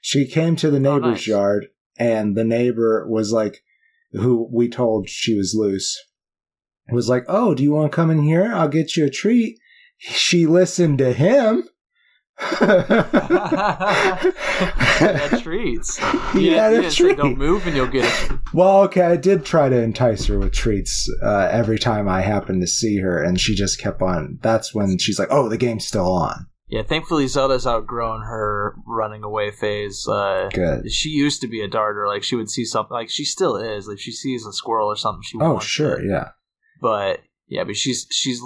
She 0.00 0.26
came 0.26 0.56
to 0.56 0.70
the 0.70 0.76
Oh, 0.76 0.80
neighbor's 0.98 1.12
nice. 1.20 1.26
yard, 1.26 1.66
and 1.96 2.36
the 2.36 2.44
neighbor 2.44 3.06
was 3.08 3.32
like, 3.32 3.62
who 4.12 4.48
we 4.52 4.68
told 4.68 5.08
she 5.08 5.34
was 5.36 5.54
loose, 5.56 5.98
was 6.90 7.08
like, 7.08 7.24
oh, 7.28 7.54
do 7.54 7.62
you 7.62 7.72
want 7.72 7.90
to 7.90 7.96
come 7.96 8.10
in 8.10 8.22
here? 8.22 8.52
I'll 8.52 8.68
get 8.68 8.96
you 8.96 9.06
a 9.06 9.10
treat. 9.10 9.58
She 9.96 10.46
listened 10.46 10.98
to 10.98 11.12
him 11.12 11.68
had 14.44 15.38
treats. 15.42 15.98
He 16.32 16.50
You, 16.50 16.54
had 16.56 16.72
you 16.72 16.78
a 16.78 16.82
didn't 16.82 16.90
say 16.92 17.04
treat. 17.04 17.16
don't 17.16 17.38
move 17.38 17.66
and 17.66 17.76
you'll 17.76 17.86
get 17.88 18.04
it. 18.04 18.38
Well, 18.52 18.82
okay, 18.82 19.02
I 19.02 19.16
did 19.16 19.44
try 19.44 19.68
to 19.68 19.80
entice 19.80 20.26
her 20.26 20.38
with 20.38 20.52
treats 20.52 21.08
uh, 21.22 21.48
every 21.50 21.78
time 21.78 22.08
I 22.08 22.20
happened 22.22 22.60
to 22.62 22.66
see 22.66 22.98
her, 22.98 23.22
and 23.22 23.40
she 23.40 23.54
just 23.54 23.78
kept 23.80 24.02
on. 24.02 24.38
That's 24.42 24.74
when 24.74 24.98
she's 24.98 25.18
like, 25.18 25.28
"Oh, 25.30 25.48
the 25.48 25.56
game's 25.58 25.86
still 25.86 26.10
on." 26.12 26.46
Yeah, 26.68 26.82
thankfully 26.82 27.26
Zelda's 27.28 27.66
outgrown 27.66 28.22
her 28.22 28.74
running 28.86 29.22
away 29.22 29.50
phase. 29.50 30.06
Uh, 30.08 30.48
Good. 30.52 30.90
she 30.90 31.10
used 31.10 31.40
to 31.42 31.48
be 31.48 31.60
a 31.60 31.68
darter. 31.68 32.06
Like 32.08 32.22
she 32.24 32.36
would 32.36 32.50
see 32.50 32.64
something. 32.64 32.92
Like 32.94 33.10
she 33.10 33.24
still 33.24 33.56
is. 33.56 33.86
Like 33.86 34.00
she 34.00 34.12
sees 34.12 34.46
a 34.46 34.52
squirrel 34.52 34.88
or 34.88 34.96
something. 34.96 35.22
She 35.22 35.38
Oh, 35.40 35.58
sure, 35.58 36.00
it. 36.00 36.08
yeah. 36.08 36.30
But 36.80 37.20
yeah, 37.48 37.64
but 37.64 37.76
she's 37.76 38.06
she's 38.10 38.40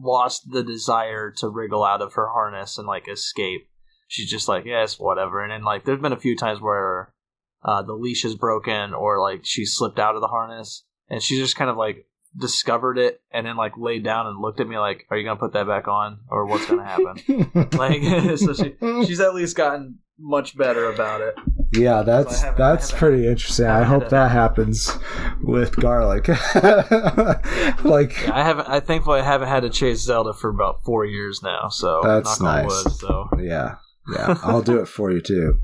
lost 0.00 0.50
the 0.50 0.62
desire 0.62 1.30
to 1.38 1.48
wriggle 1.48 1.84
out 1.84 2.02
of 2.02 2.14
her 2.14 2.28
harness 2.28 2.78
and 2.78 2.86
like 2.86 3.08
escape. 3.08 3.68
She's 4.08 4.30
just 4.30 4.48
like, 4.48 4.64
yes, 4.64 4.98
whatever. 4.98 5.42
And 5.42 5.52
then 5.52 5.64
like, 5.64 5.84
there's 5.84 6.00
been 6.00 6.12
a 6.12 6.20
few 6.20 6.36
times 6.36 6.60
where 6.60 7.12
uh, 7.64 7.82
the 7.82 7.94
leash 7.94 8.24
is 8.24 8.34
broken 8.34 8.92
or 8.94 9.20
like 9.20 9.40
she 9.44 9.64
slipped 9.64 9.98
out 9.98 10.14
of 10.14 10.20
the 10.20 10.28
harness, 10.28 10.84
and 11.08 11.22
she 11.22 11.38
just 11.38 11.56
kind 11.56 11.70
of 11.70 11.76
like 11.76 12.06
discovered 12.38 12.98
it 12.98 13.20
and 13.30 13.46
then 13.46 13.56
like 13.56 13.72
laid 13.78 14.04
down 14.04 14.26
and 14.26 14.40
looked 14.40 14.60
at 14.60 14.68
me 14.68 14.78
like, 14.78 15.06
"Are 15.10 15.16
you 15.16 15.24
gonna 15.24 15.40
put 15.40 15.54
that 15.54 15.66
back 15.66 15.88
on, 15.88 16.20
or 16.28 16.46
what's 16.46 16.66
gonna 16.66 16.84
happen?" 16.84 17.68
like, 17.78 18.02
so 18.38 18.52
she, 18.52 18.74
she's 19.06 19.20
at 19.20 19.34
least 19.34 19.56
gotten 19.56 20.00
much 20.18 20.56
better 20.56 20.90
about 20.90 21.20
it. 21.20 21.34
yeah, 21.72 22.02
that's 22.02 22.40
haven't- 22.42 22.58
that's 22.58 22.92
pretty 22.92 23.26
interesting. 23.26 23.66
I 23.66 23.82
hope 23.82 24.08
that 24.10 24.30
happens 24.30 24.96
with 25.42 25.76
garlic. 25.76 26.28
like, 27.84 28.22
Yeah, 28.22 28.30
I 28.32 28.42
haven't. 28.44 28.68
I 28.68 28.80
thankfully 28.80 29.20
I 29.20 29.24
haven't 29.24 29.48
had 29.48 29.60
to 29.60 29.70
chase 29.70 30.00
Zelda 30.02 30.32
for 30.32 30.50
about 30.50 30.82
four 30.84 31.04
years 31.04 31.40
now. 31.42 31.68
So 31.68 32.00
That's 32.04 32.40
nice. 32.40 32.84
wood, 32.84 32.92
so 32.94 33.28
yeah, 33.40 33.76
yeah, 34.12 34.38
I'll 34.42 34.62
do 34.62 34.78
it 34.80 34.86
for 34.88 35.10
you 35.10 35.20
too. 35.20 35.58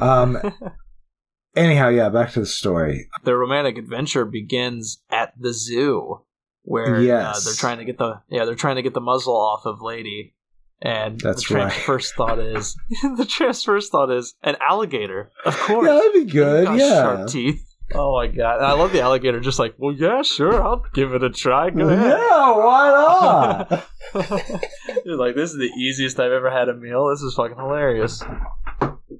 Um. 0.00 0.38
Anyhow, 1.56 1.88
yeah, 1.88 2.10
back 2.10 2.32
to 2.32 2.40
the 2.40 2.46
story. 2.46 3.08
the 3.24 3.34
romantic 3.34 3.78
adventure 3.78 4.26
begins 4.26 5.00
at 5.10 5.32
the 5.40 5.54
zoo, 5.54 6.20
where 6.64 6.96
uh, 6.96 7.32
they're 7.42 7.54
trying 7.56 7.78
to 7.78 7.86
get 7.86 7.96
the 7.96 8.20
yeah 8.28 8.44
they're 8.44 8.54
trying 8.54 8.76
to 8.76 8.82
get 8.82 8.92
the 8.92 9.00
muzzle 9.00 9.34
off 9.34 9.64
of 9.64 9.80
Lady, 9.80 10.34
and 10.82 11.20
That's 11.20 11.42
the 11.48 11.54
tramp's 11.54 11.74
right. 11.76 11.84
first 11.84 12.14
thought 12.14 12.38
is 12.38 12.76
the 13.02 13.26
tramp's 13.28 13.64
first 13.64 13.90
thought 13.92 14.10
is 14.10 14.34
an 14.42 14.56
alligator. 14.60 15.30
Of 15.44 15.58
course, 15.58 15.86
Yeah, 15.86 15.94
that'd 15.94 16.12
be 16.12 16.24
good. 16.24 16.64
got 16.66 16.78
Yeah. 16.78 16.88
sharp 17.02 17.28
teeth. 17.30 17.62
Oh 17.94 18.16
my 18.16 18.26
god! 18.26 18.56
And 18.56 18.66
I 18.66 18.72
love 18.72 18.90
the 18.92 19.00
alligator. 19.00 19.38
Just 19.38 19.60
like, 19.60 19.74
well, 19.78 19.92
yeah, 19.94 20.22
sure, 20.22 20.60
I'll 20.60 20.84
give 20.92 21.14
it 21.14 21.22
a 21.22 21.30
try. 21.30 21.70
Go 21.70 21.88
ahead. 21.88 22.18
Yeah, 22.18 22.56
why 22.56 22.90
not? 22.90 23.86
Dude, 25.04 25.18
like 25.18 25.36
this 25.36 25.50
is 25.52 25.56
the 25.56 25.70
easiest 25.78 26.18
I've 26.18 26.32
ever 26.32 26.50
had 26.50 26.68
a 26.68 26.74
meal. 26.74 27.08
This 27.10 27.22
is 27.22 27.34
fucking 27.34 27.56
hilarious. 27.56 28.22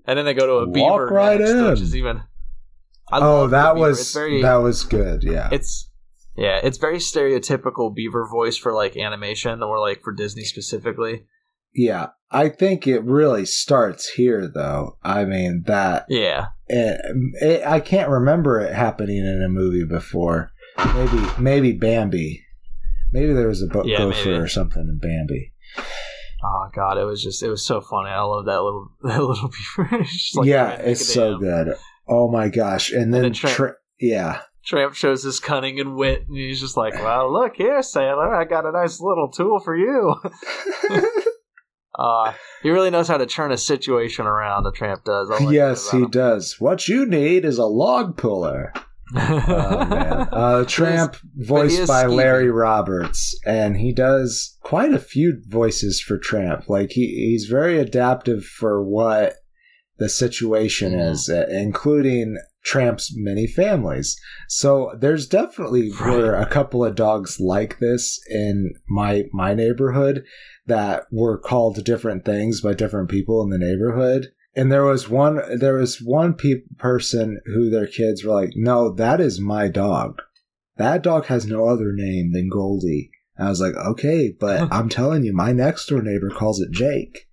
And 0.08 0.18
then 0.18 0.24
they 0.24 0.34
go 0.34 0.46
to 0.46 0.52
a 0.52 0.66
Walk 0.66 0.74
beaver 0.74 1.06
right 1.14 1.38
next, 1.38 1.50
in. 1.52 1.64
which 1.64 1.80
is 1.80 1.94
even. 1.96 2.22
I 3.10 3.20
oh, 3.20 3.46
that 3.48 3.76
was 3.76 4.12
very. 4.12 4.42
that 4.42 4.56
was 4.56 4.82
good. 4.82 5.22
Yeah, 5.22 5.48
It's 5.52 5.88
yeah, 6.36 6.58
it's 6.62 6.78
very 6.78 6.98
stereotypical 6.98 7.94
beaver 7.94 8.26
voice 8.28 8.56
for 8.56 8.72
like 8.72 8.96
animation 8.96 9.62
or 9.62 9.78
like 9.78 10.02
for 10.02 10.12
Disney 10.12 10.42
specifically. 10.42 11.24
Yeah. 11.74 12.08
I 12.30 12.48
think 12.48 12.86
it 12.88 13.04
really 13.04 13.46
starts 13.46 14.08
here, 14.08 14.50
though. 14.52 14.98
I 15.02 15.24
mean 15.24 15.62
that 15.66 16.06
Yeah, 16.08 16.46
it, 16.66 17.00
it, 17.40 17.64
I 17.66 17.78
can't 17.80 18.10
remember 18.10 18.60
it 18.60 18.74
happening 18.74 19.18
in 19.18 19.42
a 19.44 19.48
movie 19.48 19.84
before. 19.84 20.50
Maybe 20.94 21.18
maybe 21.38 21.72
Bambi. 21.72 22.44
Maybe 23.12 23.32
there 23.32 23.46
was 23.48 23.62
a 23.62 23.68
bo- 23.68 23.84
Yeah, 23.84 23.98
gopher 23.98 24.30
maybe. 24.30 24.38
or 24.42 24.48
something 24.48 24.82
in 24.82 24.98
Bambi. 24.98 25.52
Oh 26.44 26.68
god, 26.74 26.98
it 26.98 27.04
was 27.04 27.22
just 27.22 27.42
it 27.44 27.48
was 27.48 27.64
so 27.64 27.80
funny. 27.80 28.10
I 28.10 28.20
love 28.22 28.44
that 28.46 28.60
little 28.62 28.90
that 29.04 29.22
little 29.22 29.48
beaver. 29.78 30.04
Like, 30.34 30.46
yeah, 30.46 30.64
trying 30.66 30.78
to 30.78 30.82
make 30.84 30.92
it's 30.92 31.14
so 31.14 31.30
dam. 31.30 31.40
good. 31.40 31.76
Oh 32.08 32.28
my 32.30 32.48
gosh! 32.48 32.90
And 32.92 33.14
then 33.14 33.22
then 33.22 33.32
Tra- 33.34 33.50
tra- 33.50 33.76
yeah, 34.00 34.40
Tramp 34.64 34.94
shows 34.94 35.22
his 35.22 35.38
cunning 35.40 35.78
and 35.80 35.94
wit, 35.94 36.26
and 36.28 36.36
he's 36.36 36.60
just 36.60 36.76
like, 36.76 36.94
"Well, 36.94 37.32
look 37.32 37.54
here, 37.56 37.80
sailor, 37.82 38.34
I 38.34 38.44
got 38.44 38.66
a 38.66 38.72
nice 38.72 39.00
little 39.00 39.28
tool 39.30 39.60
for 39.60 39.76
you." 39.76 40.14
uh, 41.98 42.32
he 42.62 42.70
really 42.70 42.90
knows 42.90 43.08
how 43.08 43.16
to 43.16 43.26
turn 43.26 43.52
a 43.52 43.56
situation 43.56 44.26
around. 44.26 44.64
The 44.64 44.72
Tramp 44.72 45.04
does. 45.04 45.30
Yes, 45.50 45.90
he 45.90 45.98
about 45.98 46.12
does. 46.12 46.56
What 46.58 46.88
you 46.88 47.06
need 47.06 47.44
is 47.44 47.58
a 47.58 47.66
log 47.66 48.16
puller. 48.16 48.72
him. 48.74 48.82
Oh 49.16 49.86
man, 49.88 50.28
uh, 50.32 50.64
Tramp 50.66 51.16
voiced 51.36 51.86
by 51.86 52.04
skeevy. 52.06 52.16
Larry 52.16 52.50
Roberts, 52.50 53.38
and 53.46 53.76
he 53.76 53.92
does 53.92 54.56
quite 54.62 54.92
a 54.92 54.98
few 54.98 55.40
voices 55.46 56.00
for 56.00 56.18
Tramp. 56.18 56.68
Like 56.68 56.90
he 56.90 57.06
he's 57.30 57.44
very 57.48 57.78
adaptive 57.78 58.44
for 58.44 58.82
what 58.82 59.34
the 59.98 60.08
situation 60.08 60.92
Mhm. 60.92 61.10
is, 61.12 61.28
uh, 61.30 61.46
including 61.48 62.36
Tramp's 62.64 63.12
many 63.16 63.46
families. 63.46 64.16
So 64.48 64.90
there's 65.00 65.28
definitely 65.28 65.92
Right. 66.00 66.10
were 66.16 66.34
a 66.34 66.44
couple 66.46 66.84
of 66.84 66.96
dogs 66.96 67.38
like 67.38 67.78
this 67.78 68.18
in 68.28 68.72
my 68.88 69.26
my 69.32 69.54
neighborhood 69.54 70.24
that 70.66 71.04
were 71.10 71.38
called 71.38 71.84
different 71.84 72.24
things 72.24 72.60
by 72.60 72.74
different 72.74 73.08
people 73.08 73.42
in 73.42 73.50
the 73.50 73.58
neighborhood. 73.58 74.28
And 74.54 74.72
there 74.72 74.84
was 74.84 75.08
one 75.08 75.40
there 75.58 75.74
was 75.74 76.00
one 76.00 76.34
pe- 76.34 76.62
person 76.78 77.40
who 77.46 77.68
their 77.68 77.86
kids 77.86 78.24
were 78.24 78.34
like, 78.34 78.52
"No, 78.56 78.92
that 78.94 79.20
is 79.20 79.40
my 79.40 79.68
dog. 79.68 80.22
That 80.76 81.02
dog 81.02 81.26
has 81.26 81.46
no 81.46 81.68
other 81.68 81.92
name 81.92 82.32
than 82.32 82.48
Goldie." 82.48 83.10
And 83.36 83.46
I 83.46 83.50
was 83.50 83.60
like, 83.60 83.74
"Okay, 83.74 84.34
but 84.38 84.68
I'm 84.72 84.88
telling 84.88 85.24
you, 85.24 85.34
my 85.34 85.52
next 85.52 85.86
door 85.86 86.02
neighbor 86.02 86.30
calls 86.30 86.60
it 86.60 86.70
Jake." 86.70 87.26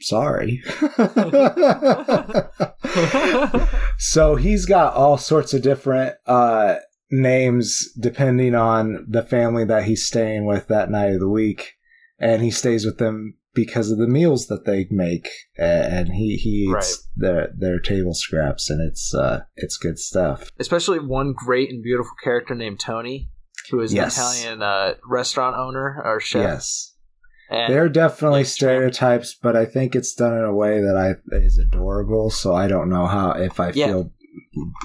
Sorry. 0.00 0.62
so 3.98 4.36
he's 4.36 4.64
got 4.64 4.94
all 4.94 5.18
sorts 5.18 5.52
of 5.52 5.62
different 5.62 6.14
uh, 6.26 6.76
names 7.10 7.88
depending 7.98 8.54
on 8.54 9.04
the 9.08 9.22
family 9.22 9.64
that 9.64 9.84
he's 9.84 10.06
staying 10.06 10.46
with 10.46 10.68
that 10.68 10.90
night 10.90 11.14
of 11.14 11.20
the 11.20 11.28
week, 11.28 11.74
and 12.18 12.42
he 12.42 12.50
stays 12.50 12.84
with 12.84 12.98
them 12.98 13.34
because 13.54 13.90
of 13.90 13.98
the 13.98 14.06
meals 14.06 14.46
that 14.46 14.64
they 14.66 14.86
make, 14.90 15.28
and 15.56 16.08
he 16.08 16.36
he 16.36 16.66
eats 16.70 16.72
Right. 16.72 16.94
their 17.16 17.52
their 17.56 17.80
table 17.80 18.14
scraps, 18.14 18.70
and 18.70 18.80
it's 18.80 19.14
uh 19.14 19.40
it's 19.56 19.76
good 19.76 19.98
stuff. 19.98 20.50
Especially 20.60 20.98
one 20.98 21.32
great 21.32 21.70
and 21.70 21.82
beautiful 21.82 22.12
character 22.22 22.54
named 22.54 22.78
Tony, 22.80 23.30
who 23.70 23.80
is 23.80 23.92
Yes. 23.92 24.16
an 24.16 24.22
Italian 24.22 24.62
uh, 24.62 24.94
restaurant 25.04 25.56
owner 25.56 26.00
or 26.04 26.20
chef. 26.20 26.42
Yes, 26.42 26.94
And 27.50 27.72
they're 27.72 27.88
definitely 27.88 28.44
stereotypes, 28.44 29.34
but 29.34 29.56
I 29.56 29.64
think 29.64 29.96
it's 29.96 30.14
done 30.14 30.36
in 30.36 30.44
a 30.44 30.54
way 30.54 30.80
that 30.80 30.96
I 30.96 31.36
is 31.36 31.58
adorable. 31.58 32.30
So 32.30 32.54
I 32.54 32.68
don't 32.68 32.90
know 32.90 33.06
how 33.06 33.32
if 33.32 33.58
I 33.58 33.70
Yeah. 33.72 33.86
feel 33.86 34.12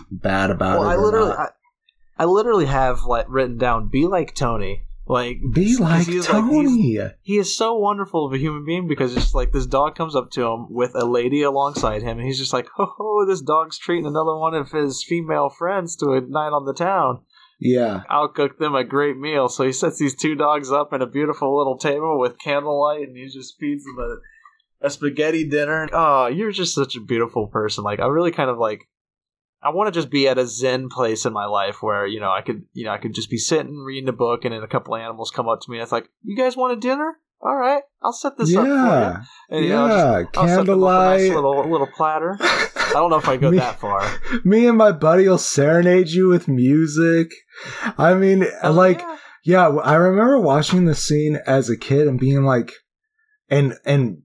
bad 0.09 0.49
about 0.49 0.79
well, 0.79 0.89
it. 0.89 0.93
I 0.93 0.95
or 0.95 1.05
literally, 1.05 1.29
not. 1.29 1.39
I, 2.17 2.23
I 2.23 2.25
literally 2.25 2.65
have 2.65 3.03
like 3.03 3.25
written 3.29 3.57
down, 3.57 3.89
"Be 3.89 4.07
like 4.07 4.33
Tony." 4.33 4.85
Like, 5.05 5.39
be 5.53 5.75
like 5.77 6.07
Tony. 6.23 6.93
he's- 6.93 7.11
he 7.21 7.37
is 7.37 7.55
so 7.55 7.75
wonderful 7.77 8.25
of 8.25 8.33
a 8.33 8.37
human 8.37 8.63
being 8.65 8.87
because 8.87 9.15
it's 9.17 9.33
like 9.35 9.51
this 9.51 9.65
dog 9.65 9.95
comes 9.95 10.15
up 10.15 10.31
to 10.31 10.43
him 10.45 10.67
with 10.69 10.95
a 10.95 11.05
lady 11.05 11.41
alongside 11.41 12.01
him, 12.03 12.19
and 12.19 12.25
he's 12.25 12.39
just 12.39 12.53
like, 12.53 12.67
"Oh, 12.79 12.93
ho, 12.97 13.25
this 13.25 13.41
dog's 13.41 13.77
treating 13.77 14.05
another 14.05 14.37
one 14.37 14.53
of 14.53 14.71
his 14.71 15.03
female 15.03 15.49
friends 15.49 15.97
to 15.97 16.11
a 16.13 16.21
night 16.21 16.53
on 16.53 16.65
the 16.65 16.73
town." 16.73 17.19
yeah, 17.59 18.03
I'll 18.09 18.27
cook 18.29 18.59
them 18.59 18.75
a 18.75 18.83
great 18.83 19.17
meal. 19.17 19.47
So 19.49 19.63
he 19.65 19.71
sets 19.73 19.97
these 19.97 20.15
two 20.15 20.35
dogs 20.35 20.71
up 20.71 20.91
in 20.93 21.01
a 21.01 21.05
beautiful 21.07 21.57
little 21.57 21.77
table 21.77 22.17
with 22.19 22.39
candlelight, 22.39 23.07
and 23.07 23.15
he 23.17 23.27
just 23.27 23.57
feeds 23.59 23.83
them 23.83 23.97
a, 23.99 24.87
a 24.87 24.89
spaghetti 24.89 25.47
dinner. 25.47 25.87
Oh, 25.93 26.27
you're 26.27 26.51
just 26.51 26.73
such 26.75 26.95
a 26.95 27.01
beautiful 27.01 27.47
person. 27.47 27.83
Like 27.83 27.99
I 27.99 28.07
really 28.07 28.31
kind 28.31 28.49
of 28.49 28.57
like. 28.57 28.87
I 29.63 29.69
want 29.69 29.87
to 29.93 29.97
just 29.97 30.09
be 30.09 30.27
at 30.27 30.37
a 30.37 30.45
zen 30.45 30.89
place 30.89 31.25
in 31.25 31.33
my 31.33 31.45
life 31.45 31.81
where 31.81 32.05
you 32.05 32.19
know 32.19 32.31
I 32.31 32.41
could 32.41 32.63
you 32.73 32.85
know 32.85 32.91
I 32.91 32.97
could 32.97 33.13
just 33.13 33.29
be 33.29 33.37
sitting 33.37 33.75
reading 33.77 34.09
a 34.09 34.13
book, 34.13 34.45
and 34.45 34.53
then 34.53 34.63
a 34.63 34.67
couple 34.67 34.95
animals 34.95 35.31
come 35.31 35.47
up 35.47 35.61
to 35.61 35.71
me. 35.71 35.77
and 35.77 35.83
It's 35.83 35.91
like, 35.91 36.09
you 36.23 36.35
guys 36.37 36.55
want 36.57 36.73
a 36.73 36.79
dinner? 36.79 37.17
All 37.45 37.55
right, 37.57 37.83
I'll 38.01 38.13
set 38.13 38.37
this 38.37 38.55
up 38.55 38.63
for 38.63 38.67
you. 38.69 38.73
yeah, 38.73 39.23
And, 39.49 39.65
you 39.65 39.69
know, 39.71 39.87
just- 39.89 40.33
yeah. 40.33 40.41
I'll 40.41 40.47
set 40.47 40.65
them 40.65 40.83
up 40.83 40.89
a 40.91 40.93
nice 40.93 41.21
Candlelight. 41.29 41.35
little 41.35 41.69
little 41.69 41.87
platter. 41.87 42.37
I 42.41 42.91
don't 42.93 43.09
know 43.09 43.17
if 43.17 43.27
I 43.27 43.35
go 43.37 43.51
Me- 43.51 43.57
that 43.57 43.79
far. 43.79 44.09
Me 44.45 44.65
and 44.67 44.77
my 44.77 44.91
buddy 44.93 45.27
will 45.27 45.37
serenade 45.37 46.07
you 46.09 46.27
with 46.29 46.47
music. 46.47 47.31
I 47.97 48.13
mean, 48.13 48.45
Oh, 48.63 48.71
like, 48.71 48.99
yeah. 48.99 49.17
yeah, 49.43 49.67
I 49.67 49.95
remember 49.95 50.39
watching 50.39 50.85
the 50.85 50.95
scene 50.95 51.37
as 51.45 51.69
a 51.69 51.75
kid 51.75 52.07
and 52.07 52.17
being 52.19 52.43
like, 52.43 52.71
and 53.49 53.73
and 53.85 54.19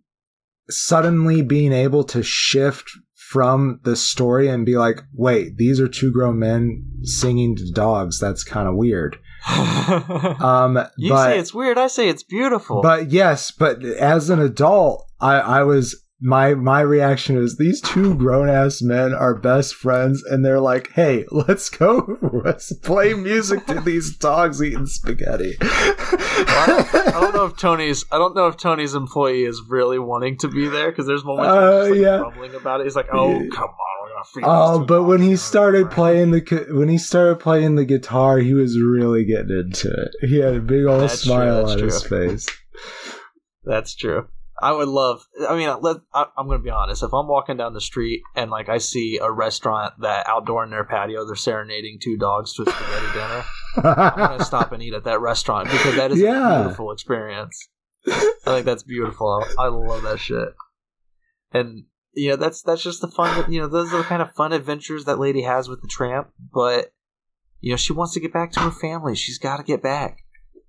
suddenly 0.71 1.43
being 1.43 1.73
able 1.73 2.05
to 2.05 2.23
shift 2.23 2.89
from 3.29 3.79
the 3.85 3.95
story 3.95 4.49
and 4.49 4.65
be 4.65 4.79
like, 4.79 5.03
wait, 5.13 5.59
these 5.59 5.79
are 5.81 5.87
two 5.87 6.11
grown 6.11 6.39
men 6.39 6.83
singing 7.03 7.55
to 7.55 7.71
dogs. 7.73 8.19
That's 8.19 8.43
kind 8.43 8.67
of 8.67 8.75
weird. 8.75 9.19
Um, 9.49 10.79
you 10.97 11.11
but 11.11 11.25
say 11.25 11.39
it's 11.39 11.55
weird. 11.55 11.79
I 11.79 11.87
say 11.87 12.09
it's 12.09 12.23
beautiful. 12.23 12.83
but 12.83 13.11
yes, 13.11 13.51
but 13.51 13.83
as 13.83 14.29
an 14.29 14.41
adult, 14.41 15.07
I 15.21 15.37
I 15.37 15.63
was 15.63 16.05
my 16.21 16.55
my 16.55 16.81
reaction 16.81 17.37
is 17.37 17.57
these 17.57 17.81
two 17.81 18.15
grown 18.17 18.49
ass 18.49 18.83
men 18.83 19.13
are 19.15 19.35
best 19.37 19.75
friends, 19.75 20.23
and 20.25 20.45
they're 20.45 20.61
like, 20.61 20.91
"Hey, 20.93 21.25
let's 21.31 21.69
go, 21.69 22.19
let's 22.45 22.73
play 22.79 23.15
music 23.15 23.67
to 23.67 23.81
these 23.81 24.17
dogs 24.17 24.61
eating 24.63 24.87
spaghetti." 24.87 25.57
I, 25.61 26.65
don't, 26.67 26.95
I 27.15 27.21
don't 27.21 27.35
know 27.35 27.45
if 27.45 27.57
Tony's 27.57 28.05
I 28.11 28.19
don't 28.19 28.35
know 28.35 28.49
if 28.49 28.57
Tony's 28.57 28.95
employee 28.95 29.45
is 29.45 29.63
really 29.69 29.99
wanting 29.99 30.37
to 30.39 30.49
be 30.49 30.67
there 30.69 30.91
because 30.91 31.07
there's 31.07 31.25
moments 31.25 31.53
where 31.53 31.61
Uh, 31.61 31.85
he's 31.85 31.89
just, 31.89 31.91
like, 31.91 32.01
yeah. 32.01 32.19
grumbling 32.19 32.55
about 32.55 32.81
it. 32.81 32.85
He's 32.85 32.97
like, 32.97 33.09
"Oh, 33.13 33.31
Yeah. 33.31 33.49
come 33.53 33.69
on, 33.69 34.03
we're 34.03 34.09
gonna 34.09 34.25
feed 34.35 34.45
Oh, 34.45 34.85
but 34.85 35.05
when 35.05 35.21
he 35.23 35.31
dogs." 35.31 35.43
started 35.43 35.91
playing 35.91 36.33
the 36.33 36.67
when 36.71 36.89
he 36.89 36.99
started 36.99 37.39
playing 37.39 37.77
the 37.77 37.85
guitar, 37.85 38.39
he 38.39 38.55
was 38.55 38.81
really 38.81 39.25
getting 39.25 39.57
into 39.57 39.89
it. 39.89 40.29
He 40.29 40.39
had 40.39 40.55
a 40.55 40.61
big 40.61 40.85
old 40.85 41.03
That's 41.03 41.21
smile 41.21 41.67
that's 41.67 41.81
on 41.81 41.85
his 41.87 42.03
face. 42.09 42.47
That's 43.65 43.95
true. 43.95 44.27
I 44.61 44.73
would 44.73 44.89
love. 44.89 45.23
I 45.49 45.57
mean, 45.57 45.69
let, 45.83 45.99
I, 46.13 46.27
I'm 46.37 46.47
going 46.47 46.59
to 46.59 46.65
be 46.65 46.71
honest. 46.71 47.03
If 47.03 47.13
I'm 47.13 47.29
walking 47.29 47.57
down 47.57 47.75
the 47.75 47.81
street 47.81 48.23
and 48.35 48.51
like 48.51 48.69
I 48.69 48.79
see 48.79 49.19
a 49.23 49.31
restaurant 49.31 49.95
that 50.01 50.27
outdoor 50.29 50.65
in 50.65 50.71
their 50.71 50.85
patio, 50.85 51.25
they're 51.27 51.37
serenading 51.37 51.99
two 52.03 52.17
dogs 52.17 52.55
to 52.55 52.63
a 52.63 52.71
spaghetti 52.71 53.13
dinner. 53.13 53.45
I'm 54.11 54.27
going 54.29 54.39
to 54.39 54.45
stop 54.45 54.73
and 54.73 54.83
eat 54.83 54.95
at 54.95 55.05
that 55.05 55.21
restaurant 55.21 55.71
because 55.71 55.95
that 55.97 56.11
is 56.11 56.19
Yeah. 56.21 56.61
a 56.61 56.63
beautiful 56.63 56.91
experience. 56.93 57.69
I 58.07 58.31
think 58.47 58.65
that's 58.67 58.83
beautiful. 58.83 59.45
I, 59.59 59.65
I 59.65 59.69
love 59.69 60.03
that 60.03 60.19
shit. 60.19 60.49
And 61.53 61.85
you 62.15 62.31
know, 62.31 62.37
that's 62.37 62.63
that's 62.63 62.83
just 62.83 63.01
the 63.01 63.09
fun. 63.09 63.51
You 63.53 63.61
know, 63.61 63.69
those 63.69 63.93
are 63.93 63.99
the 63.99 64.05
kind 64.05 64.23
of 64.23 64.33
fun 64.35 64.53
adventures 64.53 65.05
that 65.05 65.19
lady 65.21 65.43
has 65.43 65.69
with 65.69 65.83
the 65.83 65.89
tramp. 65.89 66.29
But 66.53 66.93
you 67.61 67.71
know, 67.71 67.77
she 67.77 67.93
wants 67.93 68.15
to 68.15 68.21
get 68.21 68.33
back 68.33 68.53
to 68.53 68.61
her 68.61 68.71
family. 68.71 69.15
She's 69.15 69.39
got 69.39 69.59
to 69.59 69.63
get 69.63 69.83
back, 69.83 70.19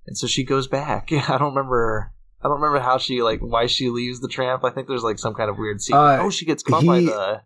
and 0.06 0.18
so 0.18 0.28
she 0.28 0.44
goes 0.44 0.68
back. 0.68 1.10
I 1.12 1.38
don't 1.38 1.56
remember. 1.56 2.14
I 2.42 2.48
don't 2.48 2.62
remember 2.62 2.80
how 2.80 2.98
she 2.98 3.22
like 3.22 3.40
why 3.42 3.66
she 3.66 3.90
leaves 3.90 4.20
the 4.22 4.28
tramp. 4.28 4.64
I 4.64 4.70
think 4.70 4.88
there's 4.88 5.04
like 5.04 5.20
some 5.20 5.34
kind 5.34 5.50
of 5.50 5.58
weird 5.58 5.82
scene. 5.82 5.96
Uh, 5.98 6.20
oh, 6.22 6.30
she 6.30 6.46
gets 6.46 6.64
caught 6.64 6.86
by 6.86 7.02
the 7.02 7.42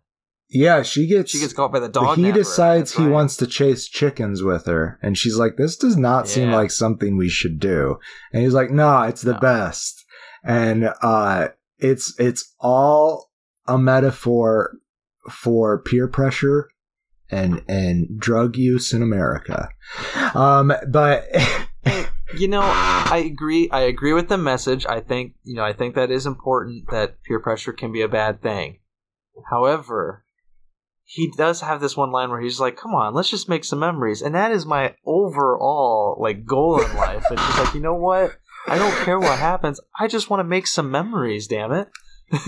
yeah, 0.50 0.82
she 0.82 1.06
gets 1.06 1.30
she 1.32 1.40
gets 1.40 1.52
caught 1.52 1.72
by 1.72 1.80
the 1.80 1.88
dog. 1.88 2.16
he 2.16 2.30
decides 2.30 2.90
That's 2.90 2.98
he 2.98 3.04
right. 3.04 3.12
wants 3.12 3.36
to 3.38 3.46
chase 3.46 3.88
chickens 3.88 4.42
with 4.42 4.66
her, 4.66 4.98
and 5.02 5.16
she's 5.18 5.36
like, 5.36 5.56
"This 5.56 5.76
does 5.76 5.96
not 5.96 6.28
seem 6.28 6.50
like 6.52 6.70
something 6.70 7.16
we 7.16 7.28
should 7.28 7.58
do." 7.58 7.98
And 8.32 8.42
he's 8.42 8.54
like, 8.54 8.70
"No, 8.70 9.02
it's 9.02 9.22
the 9.22 9.32
No. 9.32 9.40
best." 9.40 10.04
And 10.44 10.90
uh, 11.02 11.48
it's 11.78 12.14
it's 12.18 12.54
all 12.60 13.30
a 13.66 13.78
metaphor 13.78 14.76
for 15.30 15.80
peer 15.82 16.06
pressure 16.06 16.68
and 17.30 17.62
and 17.66 18.06
drug 18.20 18.56
use 18.56 18.92
in 18.92 19.02
America. 19.02 19.70
Um, 20.34 20.72
but 20.88 21.24
you 22.38 22.48
know 22.48 22.62
i 22.62 23.22
agree 23.24 23.68
i 23.70 23.80
agree 23.80 24.12
with 24.12 24.28
the 24.28 24.38
message. 24.38 24.86
I 24.86 25.00
think 25.00 25.34
you 25.42 25.54
know 25.54 25.64
i 25.64 25.72
think 25.72 25.94
that 25.94 26.10
is 26.10 26.26
important 26.26 26.90
that 26.90 27.22
peer 27.22 27.40
pressure 27.40 27.72
can 27.72 27.92
be 27.92 28.02
a 28.02 28.08
bad 28.08 28.42
thing. 28.42 28.78
However 29.50 30.24
he 31.06 31.30
does 31.36 31.60
have 31.60 31.80
this 31.80 31.96
one 31.96 32.10
line 32.10 32.30
where 32.30 32.40
he's 32.40 32.60
like 32.60 32.76
come 32.76 32.94
on 32.94 33.14
let's 33.14 33.30
just 33.30 33.48
make 33.48 33.64
some 33.64 33.78
memories. 33.78 34.22
And 34.22 34.34
that 34.34 34.52
is 34.52 34.66
my 34.66 34.94
overall 35.04 36.16
like 36.20 36.44
goal 36.46 36.80
in 36.80 36.96
life. 36.96 37.24
It's 37.30 37.42
just 37.42 37.58
like 37.58 37.74
you 37.74 37.80
know 37.80 37.94
what? 37.94 38.36
I 38.66 38.78
don't 38.78 39.04
care 39.04 39.18
what 39.20 39.38
happens. 39.38 39.80
I 39.98 40.08
just 40.08 40.30
want 40.30 40.40
to 40.40 40.44
make 40.44 40.66
some 40.66 40.90
memories 40.90 41.46
damn 41.46 41.72
it. 41.72 41.88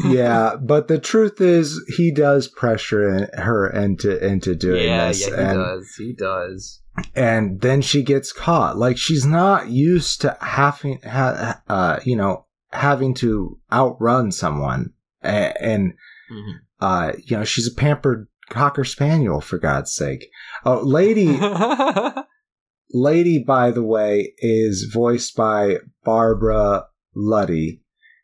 Yeah, 0.05 0.57
but 0.57 0.89
the 0.89 0.99
truth 0.99 1.41
is, 1.41 1.79
he 1.97 2.11
does 2.11 2.49
pressure 2.49 3.29
her 3.35 3.69
into 3.71 4.25
into 4.25 4.55
doing 4.55 4.85
yeah 4.85 5.09
this, 5.09 5.21
yeah 5.21 5.37
he 5.37 5.43
and 5.43 5.59
does 5.59 5.95
he 5.99 6.13
does 6.15 6.81
and 7.15 7.61
then 7.61 7.83
she 7.83 8.03
gets 8.03 8.33
caught. 8.33 8.77
Like 8.79 8.97
she's 8.99 9.25
not 9.27 9.69
used 9.71 10.21
to 10.23 10.37
having, 10.41 11.01
ha, 11.03 11.61
uh, 11.69 12.01
you 12.05 12.17
know, 12.17 12.47
having 12.73 13.15
to 13.15 13.59
outrun 13.73 14.33
someone, 14.33 14.93
and, 15.23 15.55
and 15.61 15.93
Mhm. 16.33 16.53
uh, 16.81 17.13
you 17.25 17.37
know, 17.37 17.45
she's 17.45 17.69
a 17.71 17.75
pampered 17.75 18.27
cocker 18.49 18.85
spaniel 18.85 19.41
for 19.41 19.59
God's 19.59 19.93
sake. 19.95 20.27
Oh, 20.65 20.81
lady, 20.83 21.39
lady, 22.93 23.43
by 23.43 23.71
the 23.71 23.83
way, 23.83 24.35
is 24.39 24.91
voiced 24.93 25.37
by 25.37 25.79
Barbara 26.05 26.87
Luddy, 27.15 27.83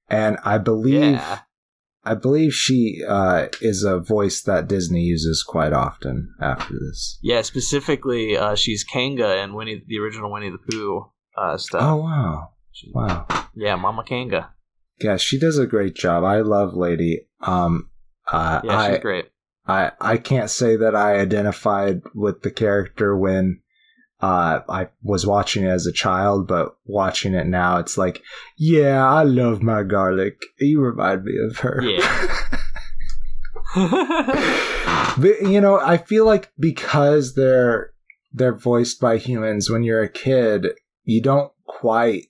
and 0.08 0.38
I 0.44 0.58
believe. 0.58 1.14
yeah 1.14 1.40
I 2.04 2.14
believe 2.14 2.52
she 2.52 3.02
uh, 3.06 3.46
is 3.60 3.84
a 3.84 4.00
voice 4.00 4.42
that 4.42 4.66
Disney 4.68 5.02
uses 5.02 5.42
quite 5.42 5.72
often 5.72 6.34
after 6.40 6.74
this. 6.74 7.18
yeah 7.22 7.42
specifically 7.42 8.36
uh, 8.36 8.54
she's 8.54 8.84
kanga 8.84 9.40
in 9.42 9.54
winnie 9.54 9.82
the 9.86 9.98
original 9.98 10.30
winnie 10.32 10.50
the 10.50 10.58
pooh 10.58 11.10
uh, 11.36 11.56
stuff 11.56 11.80
Oh 11.82 11.96
wow, 11.96 12.50
wow. 12.92 13.26
Yeah, 13.54 13.76
Mama 13.76 14.04
Kanga. 14.04 14.50
Yeah, 15.00 15.16
she 15.16 15.38
does 15.38 15.58
a 15.58 15.66
great 15.66 15.94
job. 15.94 16.24
I 16.24 16.40
love 16.40 16.74
Lady. 16.74 17.26
Um, 17.40 17.88
uh, 18.30 18.60
Yeah, 18.64 18.86
she's 18.86 18.96
I, 18.96 18.98
great. 18.98 19.26
I 19.66 19.92
I 20.00 20.16
can't 20.18 20.50
say 20.50 20.76
that 20.76 20.94
I 20.94 21.16
identified 21.16 22.02
with 22.14 22.42
the 22.42 22.50
character 22.50 23.16
when 23.16 23.61
uh, 24.22 24.60
I 24.68 24.88
was 25.02 25.26
watching 25.26 25.64
it 25.64 25.68
as 25.68 25.86
a 25.86 25.92
child, 25.92 26.46
but 26.46 26.76
watching 26.86 27.34
it 27.34 27.48
now, 27.48 27.78
it's 27.78 27.98
like, 27.98 28.22
yeah, 28.56 29.04
I 29.04 29.24
love 29.24 29.62
my 29.62 29.82
garlic. 29.82 30.40
You 30.60 30.80
remind 30.80 31.24
me 31.24 31.32
of 31.44 31.58
her. 31.58 31.82
but 33.74 35.42
you 35.42 35.60
know, 35.60 35.80
I 35.80 35.96
feel 35.96 36.24
like 36.24 36.52
because 36.58 37.34
they're 37.34 37.92
they're 38.32 38.54
voiced 38.54 39.00
by 39.00 39.16
humans, 39.16 39.68
when 39.68 39.82
you're 39.82 40.02
a 40.02 40.08
kid, 40.08 40.68
you 41.04 41.20
don't 41.20 41.52
quite 41.66 42.26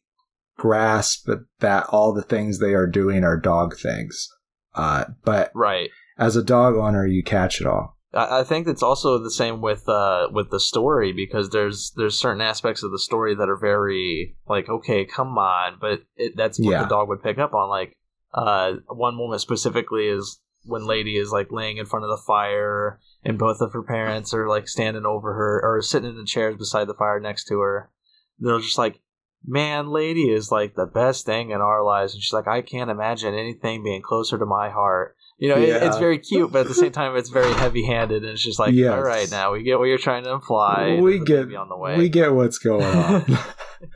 grasp 0.56 1.28
that 1.60 1.86
all 1.90 2.12
the 2.12 2.22
things 2.22 2.58
they 2.58 2.74
are 2.74 2.86
doing 2.86 3.24
are 3.24 3.36
dog 3.36 3.76
things. 3.76 4.28
Uh, 4.74 5.04
but 5.24 5.50
right. 5.54 5.90
as 6.16 6.36
a 6.36 6.42
dog 6.42 6.74
owner, 6.76 7.06
you 7.06 7.22
catch 7.22 7.60
it 7.60 7.66
all. 7.66 7.98
I 8.14 8.40
I 8.40 8.44
think 8.44 8.66
it's 8.66 8.82
also 8.82 9.18
the 9.18 9.30
same 9.30 9.60
with 9.60 9.88
uh, 9.88 10.28
with 10.32 10.50
the 10.50 10.60
story 10.60 11.12
because 11.12 11.50
there's 11.50 11.92
there's 11.96 12.18
certain 12.18 12.40
aspects 12.40 12.82
of 12.82 12.90
the 12.90 12.98
story 12.98 13.34
that 13.34 13.48
are 13.48 13.56
very 13.56 14.36
like 14.48 14.68
okay, 14.68 15.04
come 15.04 15.36
on, 15.38 15.78
but 15.80 16.02
it, 16.16 16.36
that's 16.36 16.58
what 16.58 16.70
Yeah. 16.72 16.82
the 16.82 16.88
dog 16.88 17.08
would 17.08 17.22
pick 17.22 17.38
up 17.38 17.54
on. 17.54 17.68
Like 17.68 17.96
uh, 18.34 18.74
one 18.88 19.14
moment 19.16 19.40
specifically 19.40 20.06
is 20.08 20.40
when 20.64 20.86
Lady 20.86 21.16
is 21.16 21.32
like 21.32 21.50
laying 21.50 21.76
in 21.78 21.86
front 21.86 22.04
of 22.04 22.10
the 22.10 22.22
fire 22.24 23.00
and 23.24 23.38
both 23.38 23.60
of 23.60 23.72
her 23.72 23.82
parents 23.82 24.32
are 24.32 24.48
like 24.48 24.68
standing 24.68 25.04
over 25.04 25.34
her 25.34 25.60
or 25.62 25.82
sitting 25.82 26.10
in 26.10 26.16
the 26.16 26.24
chairs 26.24 26.56
beside 26.56 26.86
the 26.86 26.94
fire 26.94 27.18
next 27.20 27.44
to 27.48 27.58
her. 27.60 27.90
They're 28.38 28.58
just 28.60 28.78
like, 28.78 29.00
man, 29.44 29.88
Lady 29.88 30.30
is 30.30 30.50
like 30.52 30.74
the 30.74 30.86
best 30.86 31.26
thing 31.26 31.50
in 31.50 31.60
our 31.60 31.82
lives, 31.84 32.14
and 32.14 32.22
she's 32.22 32.32
like, 32.32 32.46
I 32.48 32.62
can't 32.62 32.90
imagine 32.90 33.34
anything 33.34 33.82
being 33.82 34.02
closer 34.02 34.38
to 34.38 34.46
my 34.46 34.70
heart. 34.70 35.16
You 35.42 35.48
know, 35.48 35.56
it, 35.56 35.82
it's 35.82 35.98
very 35.98 36.20
cute, 36.20 36.52
but 36.52 36.60
at 36.60 36.68
the 36.68 36.74
same 36.74 36.92
time, 36.92 37.16
it's 37.16 37.28
very 37.28 37.52
heavy-handed, 37.54 38.22
and 38.22 38.30
it's 38.30 38.44
just 38.44 38.60
like, 38.60 38.74
Yes. 38.74 38.92
all 38.92 39.02
right, 39.02 39.28
now 39.28 39.52
we 39.52 39.64
get 39.64 39.76
what 39.76 39.86
you're 39.86 39.98
trying 39.98 40.22
to 40.22 40.30
imply. 40.30 41.00
we 41.00 41.18
get 41.18 41.52
on 41.56 41.68
the 41.68 41.76
way. 41.76 41.96
we 41.96 42.08
get 42.08 42.32
what's 42.32 42.58
going 42.58 42.84
on. 42.84 43.26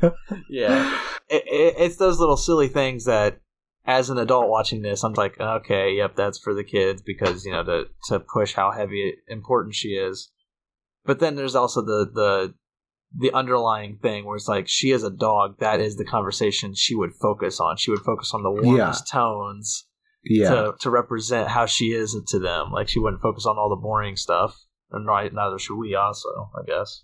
yeah, 0.50 0.98
it, 1.28 1.44
it, 1.46 1.74
it's 1.78 1.98
those 1.98 2.18
little 2.18 2.37
silly 2.37 2.66
things 2.66 3.04
that, 3.04 3.38
as 3.87 4.11
an 4.11 4.18
adult 4.18 4.48
watching 4.48 4.82
this, 4.82 5.04
I'm 5.04 5.12
like, 5.12 5.38
okay, 5.38 5.94
yep, 5.94 6.16
that's 6.16 6.40
for 6.40 6.52
the 6.52 6.64
kids 6.64 7.00
because 7.00 7.44
you 7.44 7.52
know 7.52 7.62
to 7.62 7.85
to 8.09 8.18
push 8.18 8.54
how 8.54 8.72
heavy 8.72 9.14
important 9.28 9.76
she 9.76 9.90
is. 9.90 10.32
But 11.04 11.20
then 11.20 11.37
there's 11.37 11.54
also 11.54 11.80
the 11.80 12.11
the 12.12 12.54
the 13.16 13.32
underlying 13.32 13.98
thing 13.98 14.24
where 14.24 14.35
it's 14.35 14.48
like 14.48 14.66
she 14.66 14.90
is 14.90 15.04
a 15.04 15.11
dog. 15.11 15.61
That 15.61 15.80
is 15.80 15.94
the 15.94 16.04
conversation 16.04 16.74
she 16.74 16.96
would 16.96 17.12
focus 17.14 17.61
on. 17.61 17.76
She 17.76 17.92
would 17.92 18.02
focus 18.02 18.35
on 18.35 18.42
the 18.42 18.50
warmest 18.50 19.09
tones 19.09 19.87
yeah, 20.28 20.50
to 20.50 20.74
to 20.80 20.90
represent 20.90 21.48
how 21.48 21.66
she 21.66 21.86
is 21.86 22.16
to 22.28 22.38
them. 22.38 22.70
Like 22.72 22.88
she 22.88 22.98
wouldn't 22.98 23.22
focus 23.22 23.46
on 23.46 23.56
all 23.56 23.70
the 23.70 23.76
boring 23.76 24.16
stuff. 24.16 24.56
And 24.90 25.06
right, 25.06 25.32
neither 25.32 25.58
should 25.58 25.78
we. 25.78 25.94
Also, 25.94 26.28
I 26.54 26.64
guess. 26.66 27.02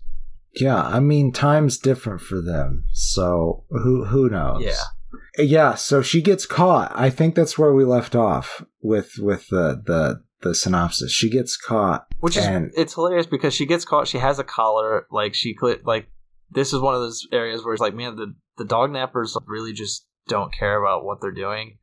yeah. 0.55 0.81
I 0.81 0.99
mean, 0.99 1.31
time's 1.31 1.77
different 1.77 2.21
for 2.21 2.41
them, 2.41 2.85
so 2.93 3.65
who 3.69 4.05
who 4.05 4.29
knows? 4.29 4.63
Yeah. 4.63 5.43
yeah. 5.43 5.75
So 5.75 6.01
she 6.01 6.21
gets 6.21 6.45
caught. 6.45 6.91
I 6.95 7.09
think 7.09 7.35
that's 7.35 7.57
where 7.57 7.73
we 7.73 7.83
left 7.83 8.15
off 8.15 8.63
with 8.81 9.13
with 9.19 9.47
the 9.49 9.81
the 9.85 10.21
the 10.41 10.55
synopsis. 10.55 11.11
She 11.11 11.29
gets 11.29 11.57
caught, 11.57 12.05
Which 12.19 12.37
is 12.37 12.45
and 12.45 12.71
it's 12.75 12.93
hilarious 12.93 13.27
because 13.27 13.53
she 13.53 13.65
gets 13.65 13.85
caught. 13.85 14.07
She 14.07 14.19
has 14.19 14.39
a 14.39 14.43
collar. 14.43 15.07
Like 15.11 15.33
she 15.33 15.55
like 15.83 16.07
this 16.51 16.73
is 16.73 16.79
one 16.79 16.95
of 16.95 17.01
those 17.01 17.27
areas 17.31 17.63
where 17.63 17.73
it's 17.73 17.81
like, 17.81 17.95
man, 17.95 18.15
the 18.15 18.33
the 18.57 18.65
dog 18.65 18.91
nappers 18.91 19.35
really 19.47 19.73
just 19.73 20.05
don't 20.27 20.53
care 20.53 20.81
about 20.81 21.03
what 21.03 21.19
they're 21.19 21.31
doing 21.31 21.77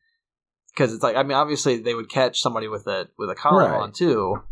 because 0.75 0.93
it's 0.95 1.03
like, 1.03 1.17
I 1.17 1.23
mean, 1.23 1.33
obviously 1.37 1.79
they 1.79 1.95
would 1.95 2.09
catch 2.09 2.41
somebody 2.41 2.69
with 2.69 2.87
a 2.87 3.09
with 3.19 3.31
a 3.31 3.35
collar 3.35 3.65
Right. 3.71 3.81
on 3.81 3.93
too. 3.93 4.43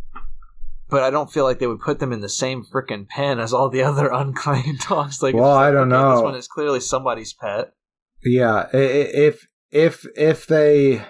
But 0.90 1.02
I 1.02 1.10
don't 1.10 1.30
feel 1.30 1.44
like 1.44 1.58
they 1.58 1.66
would 1.66 1.80
put 1.80 1.98
them 1.98 2.12
in 2.12 2.20
the 2.20 2.30
same 2.30 2.64
freaking 2.64 3.06
pen 3.08 3.38
as 3.40 3.52
all 3.52 3.68
the 3.68 3.82
other 3.90 4.08
unclaimed 4.10 4.80
dogs. 4.88 5.22
Like, 5.22 5.34
Well, 5.34 5.52
I 5.52 5.70
don't 5.70 5.92
okay, 5.92 6.14
This 6.16 6.22
one 6.22 6.34
is 6.34 6.48
clearly 6.48 6.80
somebody's 6.80 7.32
pet. 7.34 7.72
yeah, 8.24 8.66
if 8.72 9.46
if 9.70 10.06
if 10.16 10.46
they 10.46 11.02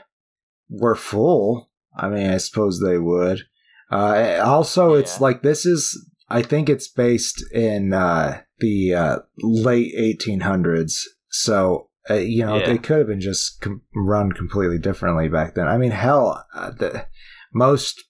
were 0.68 0.96
full, 0.96 1.70
I 1.96 2.08
mean, 2.08 2.28
I 2.30 2.38
suppose 2.38 2.80
they 2.80 2.98
would. 2.98 3.42
Uh, 3.90 4.40
also, 4.44 4.94
it's 4.94 5.20
like 5.20 5.42
this 5.42 5.64
is. 5.64 6.04
I 6.30 6.42
think 6.42 6.68
it's 6.68 6.88
based 6.88 7.42
in 7.54 7.94
uh, 7.94 8.42
the 8.58 8.92
uh, 8.94 9.18
late 9.38 9.94
1800s. 9.96 11.00
So 11.30 11.87
Uh, 12.10 12.14
you 12.14 12.44
know, 12.44 12.56
Yeah. 12.56 12.66
they 12.66 12.78
could 12.78 12.98
have 12.98 13.06
been 13.06 13.20
just 13.20 13.60
com- 13.60 13.82
run 13.94 14.32
completely 14.32 14.78
differently 14.78 15.28
back 15.28 15.54
then. 15.54 15.66
I 15.68 15.76
mean, 15.78 15.90
hell, 15.90 16.44
uh, 16.54 16.70
the, 16.70 17.06
most 17.52 18.04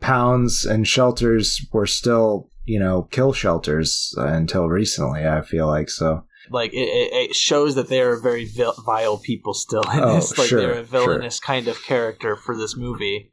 pounds 0.00 0.64
and 0.64 0.86
shelters 0.86 1.60
were 1.72 1.86
still, 1.86 2.48
you 2.64 2.78
know, 2.78 3.02
kill 3.10 3.32
shelters 3.32 4.14
uh, 4.18 4.26
until 4.26 4.68
recently. 4.68 5.26
I 5.26 5.42
feel 5.42 5.66
like 5.66 5.90
so. 5.90 6.24
like 6.50 6.72
it, 6.72 6.78
it, 7.12 7.34
shows 7.34 7.74
that 7.74 7.88
they 7.88 8.00
are 8.00 8.20
very 8.20 8.44
vil- 8.44 8.74
vile 8.84 9.18
people 9.18 9.54
still 9.54 9.82
in 9.92 10.00
Oh, 10.00 10.14
this. 10.16 10.36
Like 10.38 10.48
sure, 10.48 10.60
they're 10.60 10.80
a 10.80 10.82
villainous 10.84 11.38
kind 11.40 11.68
of 11.68 11.82
character 11.84 12.36
for 12.36 12.56
this 12.56 12.76
movie 12.76 13.32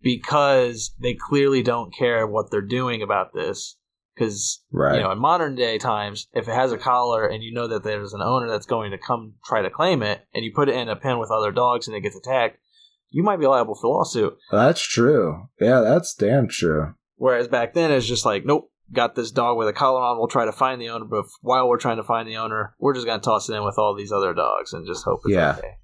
because 0.00 0.94
they 1.00 1.14
clearly 1.14 1.62
don't 1.62 1.94
care 1.94 2.26
what 2.26 2.50
they're 2.50 2.62
doing 2.62 3.02
about 3.02 3.32
this. 3.34 3.76
Because 4.18 4.62
Right. 4.72 4.96
you 4.96 5.02
know, 5.02 5.12
in 5.12 5.18
modern 5.18 5.54
day 5.54 5.78
times, 5.78 6.26
if 6.32 6.48
it 6.48 6.54
has 6.54 6.72
a 6.72 6.78
collar 6.78 7.26
and 7.26 7.42
you 7.42 7.52
know 7.52 7.68
that 7.68 7.84
there's 7.84 8.12
an 8.12 8.22
owner 8.22 8.48
that's 8.48 8.66
going 8.66 8.90
to 8.90 8.98
come 8.98 9.34
try 9.44 9.62
to 9.62 9.70
claim 9.70 10.02
it, 10.02 10.22
and 10.34 10.44
you 10.44 10.52
put 10.54 10.68
it 10.68 10.74
in 10.74 10.88
a 10.88 10.96
pen 10.96 11.18
with 11.18 11.30
other 11.30 11.52
dogs 11.52 11.86
and 11.86 11.96
it 11.96 12.00
gets 12.00 12.16
attacked, 12.16 12.58
you 13.10 13.22
might 13.22 13.38
be 13.40 13.46
liable 13.46 13.74
for 13.74 13.88
lawsuit. 13.88 14.36
That's 14.50 14.82
true. 14.82 15.48
Yeah, 15.60 15.80
that's 15.80 16.14
damn 16.14 16.48
true. 16.48 16.94
Whereas 17.16 17.48
back 17.48 17.74
then, 17.74 17.90
it's 17.92 18.06
just 18.06 18.26
like, 18.26 18.44
nope, 18.44 18.70
got 18.92 19.14
this 19.14 19.30
dog 19.30 19.56
with 19.56 19.68
a 19.68 19.72
collar 19.72 20.00
on. 20.02 20.18
We'll 20.18 20.28
try 20.28 20.44
to 20.44 20.52
find 20.52 20.80
the 20.80 20.88
owner, 20.90 21.04
but 21.04 21.24
while 21.40 21.68
we're 21.68 21.78
trying 21.78 21.96
to 21.98 22.02
find 22.04 22.28
the 22.28 22.36
owner, 22.36 22.74
we're 22.78 22.94
just 22.94 23.06
gonna 23.06 23.22
toss 23.22 23.48
it 23.48 23.54
in 23.54 23.64
with 23.64 23.78
all 23.78 23.94
these 23.94 24.12
other 24.12 24.34
dogs 24.34 24.72
and 24.72 24.86
just 24.86 25.04
hope 25.04 25.20
it's 25.24 25.34
Yeah. 25.34 25.56
okay. 25.58 25.74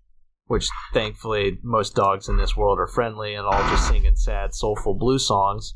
Which 0.46 0.68
thankfully, 0.92 1.58
most 1.62 1.94
dogs 1.94 2.28
in 2.28 2.36
this 2.36 2.56
world 2.56 2.78
are 2.78 2.86
friendly 2.86 3.34
and 3.34 3.46
all 3.46 3.62
just 3.70 3.88
singing 3.88 4.14
sad, 4.16 4.54
soulful 4.54 4.94
blue 4.94 5.18
songs. 5.18 5.74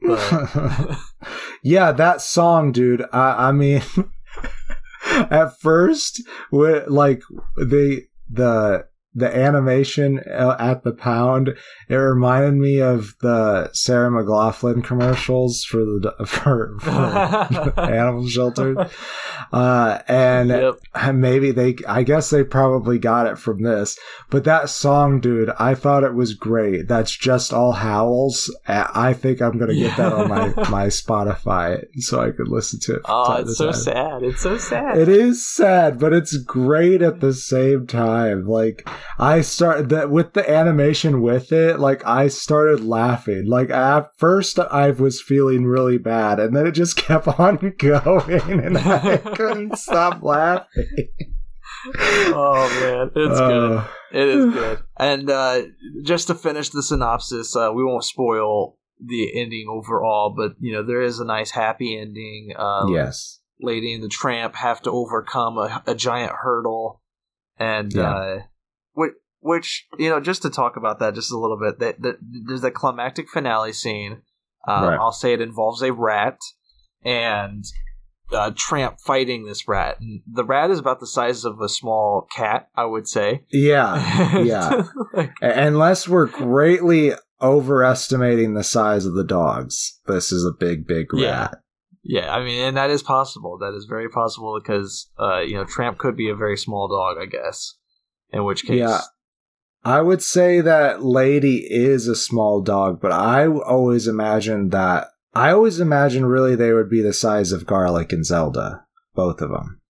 But 0.00 0.98
yeah, 1.62 1.92
that 1.92 2.20
song, 2.20 2.72
dude. 2.72 3.04
I, 3.12 3.48
I 3.48 3.52
mean, 3.52 3.82
at 5.06 5.58
first, 5.60 6.22
like 6.50 7.22
they 7.60 8.08
the 8.30 8.86
the 9.14 9.34
animation 9.34 10.20
uh, 10.30 10.54
at 10.60 10.84
the 10.84 10.92
pound, 10.92 11.56
it 11.88 11.94
reminded 11.94 12.54
me 12.54 12.80
of 12.80 13.14
the 13.20 13.70
Sarah 13.72 14.10
McLachlan 14.10 14.84
commercials 14.84 15.64
for 15.64 15.78
the 15.78 16.14
for, 16.26 16.76
for 16.80 17.80
animal 17.80 18.28
shelter 18.28 18.88
Uh, 19.52 20.00
and 20.08 20.50
yep. 20.50 20.74
maybe 21.14 21.52
they 21.52 21.74
i 21.88 22.02
guess 22.02 22.28
they 22.28 22.44
probably 22.44 22.98
got 22.98 23.26
it 23.26 23.38
from 23.38 23.62
this 23.62 23.98
but 24.28 24.44
that 24.44 24.68
song 24.68 25.20
dude 25.20 25.48
i 25.58 25.74
thought 25.74 26.04
it 26.04 26.12
was 26.12 26.34
great 26.34 26.86
that's 26.86 27.16
just 27.16 27.52
all 27.52 27.72
howls 27.72 28.54
i 28.66 29.08
I 29.08 29.12
think 29.14 29.40
i'm 29.40 29.56
gonna 29.58 29.74
get 29.74 29.96
that 29.96 30.12
on 30.12 30.28
my 30.28 30.48
my 30.68 30.86
spotify 30.88 31.82
so 31.98 32.20
i 32.20 32.30
could 32.30 32.48
listen 32.48 32.78
to 32.80 32.96
it 32.96 33.02
Oh, 33.06 33.36
it's 33.36 33.56
so 33.56 33.66
time. 33.70 33.80
sad. 33.80 34.22
It's 34.22 34.42
so 34.42 34.58
sad. 34.58 34.98
it 34.98 35.08
is 35.08 35.46
sad 35.46 35.98
but 35.98 36.12
it's 36.12 36.36
great 36.36 37.00
at 37.00 37.20
the 37.20 37.32
same 37.32 37.86
time 37.86 38.46
like 38.46 38.86
i 39.18 39.40
started 39.40 39.88
that 39.88 40.10
with 40.10 40.32
the 40.32 40.50
animation 40.50 41.20
with 41.20 41.52
it 41.52 41.78
like 41.78 42.04
i 42.06 42.28
started 42.28 42.84
laughing 42.84 43.46
like 43.46 43.70
at 43.70 44.10
first 44.16 44.58
i 44.58 44.90
was 44.90 45.20
feeling 45.20 45.64
really 45.64 45.98
bad 45.98 46.38
and 46.40 46.54
then 46.54 46.66
it 46.66 46.72
just 46.72 46.96
kept 47.08 47.26
on 47.26 47.56
going 47.78 48.60
and 48.60 48.78
i 48.78 49.16
couldn't 49.36 49.76
stop 49.76 50.22
laughing 50.22 51.08
oh 51.96 52.68
man, 52.80 53.10
it's 53.14 53.38
good. 53.38 53.72
Uh, 53.76 53.84
It 54.10 54.28
is 54.28 54.52
good. 54.52 54.78
And 54.98 55.30
uh, 55.30 55.62
just 56.02 56.26
to 56.26 56.34
finish 56.34 56.70
the 56.70 56.82
synopsis, 56.82 57.54
uh, 57.54 57.70
we 57.72 57.84
won't 57.84 58.04
spoil 58.04 58.76
the 59.00 59.40
ending 59.40 59.68
overall, 59.70 60.34
but 60.36 60.54
you 60.58 60.72
know 60.72 60.82
there 60.82 61.02
is 61.02 61.20
a 61.20 61.24
nice 61.24 61.50
happy 61.50 61.96
ending. 61.96 62.52
Uh, 62.56 62.86
yes 62.88 63.40
Lady 63.60 63.92
and 63.92 64.02
the 64.02 64.08
Tramp 64.08 64.54
have 64.56 64.82
to 64.82 64.90
overcome 64.90 65.58
a, 65.58 65.82
a 65.86 65.94
giant 65.94 66.32
hurdle, 66.32 67.00
and 67.58 67.92
Yeah. 67.92 68.42
Which, 69.48 69.86
you 69.98 70.08
know 70.10 70.20
just 70.20 70.42
to 70.42 70.50
talk 70.50 70.76
about 70.76 70.98
that 71.00 71.14
just 71.14 71.32
a 71.32 71.38
little 71.38 71.58
bit. 71.58 71.78
That, 71.80 72.00
that 72.02 72.16
there's 72.46 72.62
a 72.64 72.70
climactic 72.70 73.28
finale 73.28 73.72
scene. 73.72 74.22
Um, 74.68 74.84
Right. 74.84 74.98
I'll 75.00 75.12
say 75.12 75.32
it 75.32 75.40
involves 75.40 75.82
a 75.82 75.92
rat 75.92 76.38
and 77.04 77.64
uh, 78.32 78.50
Tramp 78.56 78.96
fighting 79.06 79.46
this 79.46 79.66
rat. 79.66 79.96
And 80.00 80.20
the 80.30 80.44
rat 80.44 80.70
is 80.70 80.78
about 80.78 81.00
the 81.00 81.06
size 81.06 81.44
of 81.46 81.60
a 81.60 81.68
small 81.68 82.26
cat, 82.36 82.68
I 82.76 82.84
would 82.84 83.08
say. 83.08 83.44
yeah 83.50 84.38
yeah 84.52 84.82
Like, 85.14 85.32
unless 85.40 86.06
we're 86.06 86.26
greatly 86.26 87.12
overestimating 87.40 88.54
the 88.54 88.64
size 88.64 89.06
of 89.06 89.14
the 89.14 89.24
dogs 89.24 90.00
this 90.06 90.32
is 90.32 90.44
a 90.44 90.52
big 90.58 90.86
big 90.86 91.06
Yeah. 91.14 91.40
rat 91.40 91.54
yeah, 92.04 92.32
I 92.34 92.42
mean, 92.42 92.60
and 92.62 92.76
that 92.76 92.88
is 92.90 93.02
possible. 93.02 93.58
That 93.58 93.74
is 93.74 93.84
very 93.84 94.08
possible 94.08 94.58
because, 94.58 95.10
uh, 95.20 95.40
you 95.40 95.56
know, 95.56 95.64
Tramp 95.64 95.98
could 95.98 96.16
be 96.16 96.30
a 96.30 96.34
very 96.34 96.56
small 96.56 96.88
dog, 96.88 97.18
I 97.20 97.26
guess. 97.26 97.74
In 98.30 98.44
which 98.44 98.62
case, 98.64 98.78
Yeah. 98.78 99.00
I 99.88 100.02
would 100.02 100.22
say 100.22 100.60
that 100.60 101.02
Lady 101.02 101.66
is 101.66 102.08
a 102.08 102.14
small 102.14 102.60
dog, 102.60 103.00
but 103.00 103.10
I 103.10 103.46
always 103.46 104.06
imagined 104.06 104.70
that. 104.72 105.08
I 105.34 105.50
always 105.50 105.80
imagined 105.80 106.28
really 106.28 106.54
they 106.54 106.74
would 106.74 106.90
be 106.90 107.00
the 107.00 107.14
size 107.14 107.52
of 107.52 107.64
Garlic 107.64 108.12
and 108.12 108.22
Zelda, 108.22 108.84
both 109.14 109.40
of 109.40 109.48
them. 109.48 109.80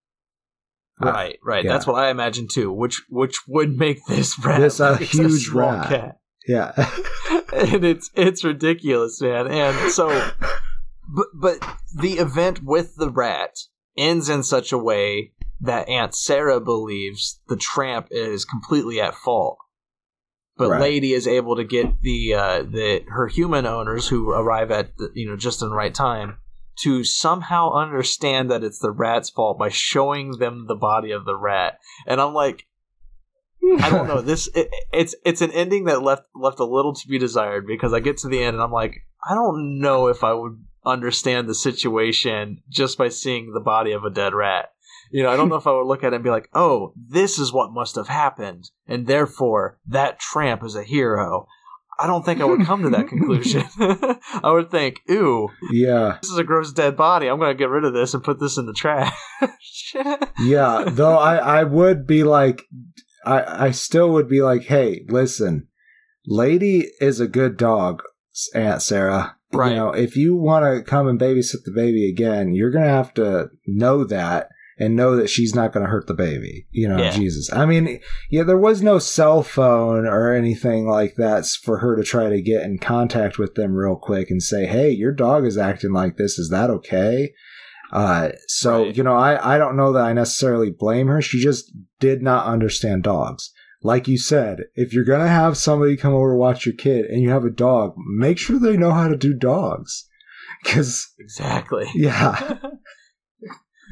Uh, 1.02 1.10
right, 1.10 1.38
right. 1.44 1.64
yeah. 1.64 1.72
That's 1.72 1.84
what 1.84 2.00
I 2.00 2.10
imagine 2.10 2.46
too. 2.46 2.70
Which 2.70 3.02
which 3.08 3.40
would 3.48 3.76
make 3.76 3.98
this 4.06 4.38
rat 4.38 4.60
This 4.60 4.78
a 4.78 4.92
like 4.92 5.00
huge 5.00 5.46
small 5.46 5.72
rat. 5.72 5.88
cat. 5.88 6.18
Yeah. 6.46 6.72
and 7.52 7.84
it's 7.84 8.08
it's 8.14 8.44
ridiculous, 8.44 9.20
man. 9.20 9.48
And 9.48 9.90
so, 9.90 10.30
but 11.08 11.26
but 11.34 11.76
the 11.92 12.18
event 12.18 12.62
with 12.62 12.94
the 12.94 13.10
rat 13.10 13.56
ends 13.96 14.28
in 14.28 14.44
such 14.44 14.70
a 14.70 14.78
way 14.78 15.32
that 15.60 15.88
Aunt 15.88 16.14
Sarah 16.14 16.60
believes 16.60 17.40
the 17.48 17.56
tramp 17.56 18.06
is 18.12 18.44
completely 18.44 19.00
at 19.00 19.16
fault. 19.16 19.58
But 20.58 20.70
Right. 20.70 20.80
Lady 20.80 21.12
is 21.12 21.28
able 21.28 21.56
to 21.56 21.64
get 21.64 22.02
the 22.02 22.34
uh, 22.34 22.62
the 22.62 23.04
her 23.08 23.28
human 23.28 23.64
owners 23.64 24.08
who 24.08 24.32
arrive 24.32 24.70
at 24.70 24.96
the, 24.96 25.10
you 25.14 25.28
know 25.28 25.36
just 25.36 25.62
in 25.62 25.68
the 25.68 25.74
right 25.74 25.94
time 25.94 26.38
to 26.80 27.04
somehow 27.04 27.72
understand 27.72 28.50
that 28.50 28.62
it's 28.62 28.78
the 28.78 28.90
rat's 28.90 29.30
fault 29.30 29.58
by 29.58 29.68
showing 29.68 30.38
them 30.38 30.66
the 30.66 30.76
body 30.76 31.10
of 31.10 31.24
the 31.24 31.36
rat. 31.36 31.78
And 32.06 32.20
I'm 32.20 32.34
like, 32.34 32.66
I 33.80 33.90
don't 33.90 34.06
know. 34.06 34.20
This 34.28 34.48
it, 34.54 34.68
it's 34.92 35.14
it's 35.24 35.40
an 35.40 35.52
ending 35.52 35.84
that 35.84 36.02
left 36.02 36.22
left 36.34 36.60
a 36.60 36.64
little 36.64 36.94
to 36.94 37.08
be 37.08 37.18
desired 37.18 37.66
because 37.66 37.92
I 37.92 38.00
get 38.00 38.18
to 38.18 38.28
the 38.28 38.42
end 38.42 38.54
and 38.54 38.62
I'm 38.62 38.72
like, 38.72 39.02
I 39.28 39.34
don't 39.34 39.80
know 39.80 40.08
if 40.08 40.24
I 40.24 40.32
would 40.32 40.64
understand 40.84 41.48
the 41.48 41.54
situation 41.54 42.62
just 42.68 42.96
by 42.98 43.08
seeing 43.08 43.52
the 43.52 43.60
body 43.60 43.92
of 43.92 44.04
a 44.04 44.10
dead 44.10 44.34
rat. 44.34 44.70
You 45.10 45.22
know, 45.22 45.30
I 45.30 45.36
don't 45.36 45.48
know 45.48 45.56
if 45.56 45.66
I 45.66 45.72
would 45.72 45.86
look 45.86 46.04
at 46.04 46.12
it 46.12 46.16
and 46.16 46.24
be 46.24 46.30
like, 46.30 46.48
"Oh, 46.54 46.92
this 46.96 47.38
is 47.38 47.52
what 47.52 47.72
must 47.72 47.96
have 47.96 48.08
happened, 48.08 48.70
and 48.86 49.06
therefore 49.06 49.78
that 49.86 50.18
tramp 50.18 50.64
is 50.64 50.74
a 50.74 50.84
hero." 50.84 51.46
I 52.00 52.06
don't 52.06 52.24
think 52.24 52.40
I 52.40 52.44
would 52.44 52.64
come 52.64 52.84
to 52.84 52.90
that 52.90 53.08
conclusion. 53.08 53.64
I 53.80 54.52
would 54.52 54.70
think, 54.70 55.00
"Ooh, 55.10 55.48
yeah. 55.70 56.18
this 56.22 56.30
is 56.30 56.38
a 56.38 56.44
gross 56.44 56.72
dead 56.72 56.96
body. 56.96 57.28
I'm 57.28 57.38
going 57.38 57.50
to 57.50 57.58
get 57.58 57.70
rid 57.70 57.84
of 57.84 57.92
this 57.92 58.14
and 58.14 58.22
put 58.22 58.38
this 58.38 58.56
in 58.56 58.66
the 58.66 58.72
trash." 58.72 59.12
Yeah. 60.40 60.84
Though 60.86 61.18
I, 61.18 61.36
I 61.36 61.64
would 61.64 62.06
be 62.06 62.22
like, 62.24 62.62
I, 63.24 63.66
I 63.66 63.70
still 63.70 64.10
would 64.10 64.28
be 64.28 64.42
like, 64.42 64.64
hey, 64.64 65.04
listen, 65.08 65.68
Lady 66.26 66.90
is 67.00 67.20
a 67.20 67.28
good 67.28 67.56
dog, 67.56 68.02
Aunt 68.54 68.82
Sarah. 68.82 69.36
Right. 69.52 69.70
You 69.70 69.76
know, 69.76 69.90
if 69.90 70.16
you 70.16 70.36
want 70.36 70.64
to 70.64 70.88
come 70.88 71.08
and 71.08 71.18
babysit 71.18 71.64
the 71.64 71.72
baby 71.72 72.08
again, 72.08 72.54
you're 72.54 72.70
going 72.70 72.84
to 72.84 72.90
have 72.90 73.14
to 73.14 73.48
know 73.66 74.04
that 74.04 74.48
and 74.78 74.94
know 74.96 75.16
that 75.16 75.28
she's 75.30 75.54
not 75.54 75.72
going 75.72 75.84
to 75.84 75.90
hurt 75.90 76.06
the 76.06 76.14
baby. 76.14 76.66
You 76.70 76.88
know, 76.88 76.98
Yeah. 76.98 77.10
Jesus. 77.10 77.52
I 77.52 77.66
mean, 77.66 78.00
yeah, 78.30 78.42
there 78.44 78.56
was 78.58 78.80
no 78.82 78.98
cell 78.98 79.42
phone 79.42 80.06
or 80.06 80.32
anything 80.32 80.86
like 80.86 81.14
that 81.16 81.46
for 81.46 81.78
her 81.78 81.96
to 81.96 82.02
try 82.04 82.28
to 82.28 82.40
get 82.42 82.62
in 82.62 82.78
contact 82.78 83.38
with 83.38 83.54
them 83.54 83.74
real 83.74 83.96
quick 83.96 84.30
and 84.30 84.42
say, 84.42 84.66
hey, 84.66 84.90
your 84.90 85.12
dog 85.12 85.44
is 85.44 85.58
acting 85.58 85.92
like 85.92 86.16
this. 86.16 86.38
Is 86.38 86.50
that 86.50 86.70
okay? 86.70 87.32
Uh, 87.92 88.30
so, 88.48 88.84
Right. 88.84 88.96
you 88.96 89.02
know, 89.02 89.14
I, 89.16 89.54
I 89.54 89.58
don't 89.58 89.76
know 89.76 89.92
that 89.92 90.04
I 90.04 90.12
necessarily 90.12 90.70
blame 90.70 91.06
her. 91.08 91.22
She 91.22 91.42
just 91.42 91.72
did 92.00 92.22
not 92.22 92.46
understand 92.46 93.02
dogs. 93.02 93.50
Like 93.82 94.08
you 94.08 94.18
said, 94.18 94.64
if 94.74 94.92
you're 94.92 95.04
going 95.04 95.20
to 95.22 95.28
have 95.28 95.56
somebody 95.56 95.96
come 95.96 96.12
over 96.12 96.32
to 96.32 96.36
watch 96.36 96.66
your 96.66 96.74
kid 96.74 97.04
and 97.06 97.22
you 97.22 97.30
have 97.30 97.44
a 97.44 97.50
dog, 97.50 97.94
make 97.96 98.36
sure 98.36 98.58
they 98.58 98.76
know 98.76 98.90
how 98.90 99.08
to 99.08 99.16
do 99.16 99.32
dogs. 99.32 100.06
Cause, 100.64 101.06
exactly. 101.20 101.86
yeah. 101.94 102.58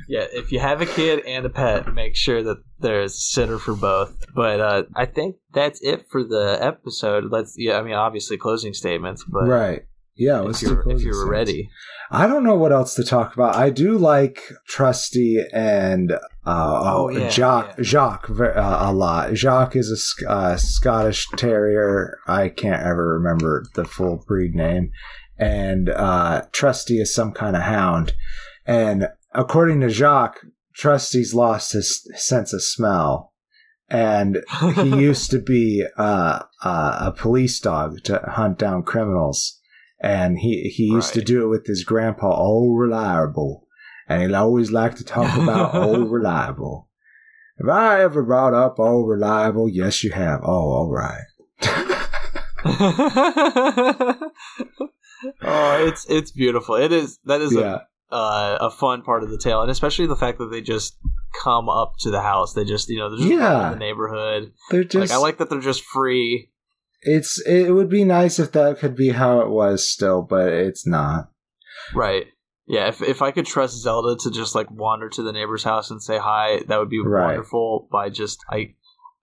yeah, 0.09 0.27
if 0.33 0.53
you 0.53 0.61
have 0.61 0.81
a 0.81 0.87
kid 0.87 1.25
and 1.27 1.45
a 1.47 1.51
pet, 1.51 1.93
make 1.93 2.17
sure 2.17 2.43
that 2.43 2.59
there's 2.79 3.15
a 3.15 3.17
sitter 3.17 3.59
for 3.59 3.75
both. 3.75 4.25
But 4.35 4.61
uh, 4.61 4.83
I 4.95 5.07
think 5.07 5.37
that's 5.53 5.81
it 5.83 6.07
for 6.11 6.23
the 6.23 6.59
episode. 6.61 7.31
Let's 7.31 7.55
yeah, 7.57 7.79
I 7.79 7.83
mean 7.83 7.95
obviously 7.95 8.37
closing 8.37 8.75
statements, 8.75 9.25
but 9.25 9.47
right. 9.47 9.83
Yeah. 10.19 10.49
if 10.49 10.63
you're, 10.63 10.91
if 10.91 11.03
you 11.03 11.11
were 11.11 11.29
ready, 11.29 11.69
I 12.11 12.27
don't 12.27 12.45
know 12.45 12.57
what 12.57 12.73
else 12.73 12.95
to 12.95 13.05
talk 13.05 13.35
about. 13.35 13.55
I 13.55 13.71
do 13.71 13.99
like 13.99 14.41
Trusty 14.67 15.45
and 15.53 16.13
uh, 16.13 16.19
Oh, 16.47 17.11
yeah, 17.11 17.29
Jock 17.29 17.75
yeah. 17.77 17.85
Jock 17.85 18.31
uh, 18.31 18.53
a 18.81 18.93
lot. 18.93 19.35
Jock 19.35 19.77
is 19.77 19.91
a 20.23 20.31
uh, 20.31 20.57
Scottish 20.57 21.27
Terrier. 21.37 22.19
I 22.27 22.49
can't 22.49 22.83
ever 22.83 23.15
remember 23.15 23.65
the 23.75 23.85
full 23.85 24.25
breed 24.27 24.55
name. 24.55 24.91
And 25.39 25.91
uh, 25.91 26.45
Trusty 26.53 26.99
is 26.99 27.15
some 27.15 27.33
kind 27.33 27.55
of 27.55 27.63
hound. 27.63 28.15
And 28.65 29.09
according 29.37 29.81
to 29.83 29.89
Jock, 29.89 30.39
Trusty's 30.75 31.35
lost 31.35 31.73
his 31.73 32.09
sense 32.17 32.53
of 32.53 32.63
smell. 32.63 33.33
and 33.89 34.43
he 34.75 34.89
used 35.01 35.31
to 35.31 35.39
be 35.39 35.87
uh, 35.97 36.43
uh, 36.65 36.99
a 37.01 37.13
police 37.13 37.61
dog 37.61 38.03
to 38.05 38.19
hunt 38.27 38.59
down 38.59 38.83
criminals. 38.83 39.61
And 40.01 40.39
he, 40.39 40.73
he 40.75 40.85
used 40.85 41.15
to 41.15 41.23
do 41.23 41.45
it 41.45 41.49
with 41.49 41.67
his 41.67 41.85
grandpa, 41.85 42.37
Old 42.37 42.79
Reliable. 42.79 43.67
And 44.09 44.23
he'd 44.23 44.35
always 44.35 44.71
liked 44.73 44.99
to 44.99 45.05
talk 45.05 45.37
about 45.39 45.75
Old 45.83 46.11
Reliable. 46.11 46.89
Have 47.59 47.69
I 47.69 48.03
ever 48.03 48.23
brought 48.23 48.55
up 48.55 48.79
Old 48.79 49.09
Reliable? 49.09 49.69
Yes, 49.69 50.05
you 50.05 50.11
have. 50.11 50.41
Oh, 50.43 50.49
all 50.49 50.93
right. 50.93 51.25
oh, 55.43 55.87
it's 55.87 56.05
it's 56.11 56.31
beautiful. 56.31 56.75
It 56.75 56.93
is 56.93 57.19
that 57.25 57.41
is 57.41 57.55
yeah. 57.55 57.77
a 57.77 57.81
uh, 58.11 58.59
a 58.61 58.71
fun 58.71 59.03
part 59.03 59.23
of 59.23 59.31
the 59.31 59.39
tale, 59.39 59.63
and 59.63 59.71
especially 59.71 60.07
the 60.07 60.17
fact 60.17 60.39
that 60.39 60.51
they 60.51 60.61
just 60.61 60.97
come 61.43 61.69
up 61.69 61.95
to 62.01 62.11
the 62.11 62.23
house. 62.23 62.53
They 62.55 62.65
just 62.65 62.89
you 62.89 62.99
know 62.99 63.11
they're 63.11 63.19
just 63.19 63.31
Yeah. 63.31 63.53
running 63.53 63.79
the 63.79 63.85
neighborhood. 63.85 64.53
They're 64.71 64.85
just, 64.85 65.11
like 65.11 65.17
I 65.17 65.21
like 65.21 65.39
that 65.39 65.51
they're 65.51 65.61
just 65.61 65.83
free. 65.85 66.51
it's, 67.03 67.41
it 67.47 67.73
would 67.73 67.89
be 67.91 68.05
nice 68.05 68.39
if 68.39 68.53
that 68.53 68.79
could 68.79 68.97
be 68.97 69.11
how 69.11 69.41
it 69.41 69.49
was 69.51 69.87
still, 69.87 70.23
but 70.23 70.53
it's 70.53 70.87
not. 70.87 71.31
Right. 71.95 72.27
Yeah, 72.69 72.89
if 72.89 73.01
if 73.03 73.23
I 73.23 73.31
could 73.31 73.47
trust 73.47 73.81
Zelda 73.81 74.17
to 74.23 74.31
just 74.31 74.55
like 74.57 74.69
wander 74.71 75.09
to 75.11 75.23
the 75.23 75.33
neighbor's 75.33 75.63
house 75.63 75.91
and 75.91 76.03
say 76.03 76.19
hi, 76.19 76.63
that 76.67 76.79
would 76.79 76.89
be 76.91 77.01
Right. 77.01 77.27
wonderful. 77.27 77.87
But 77.93 77.99
I 77.99 78.09
just 78.09 78.41
I 78.51 78.75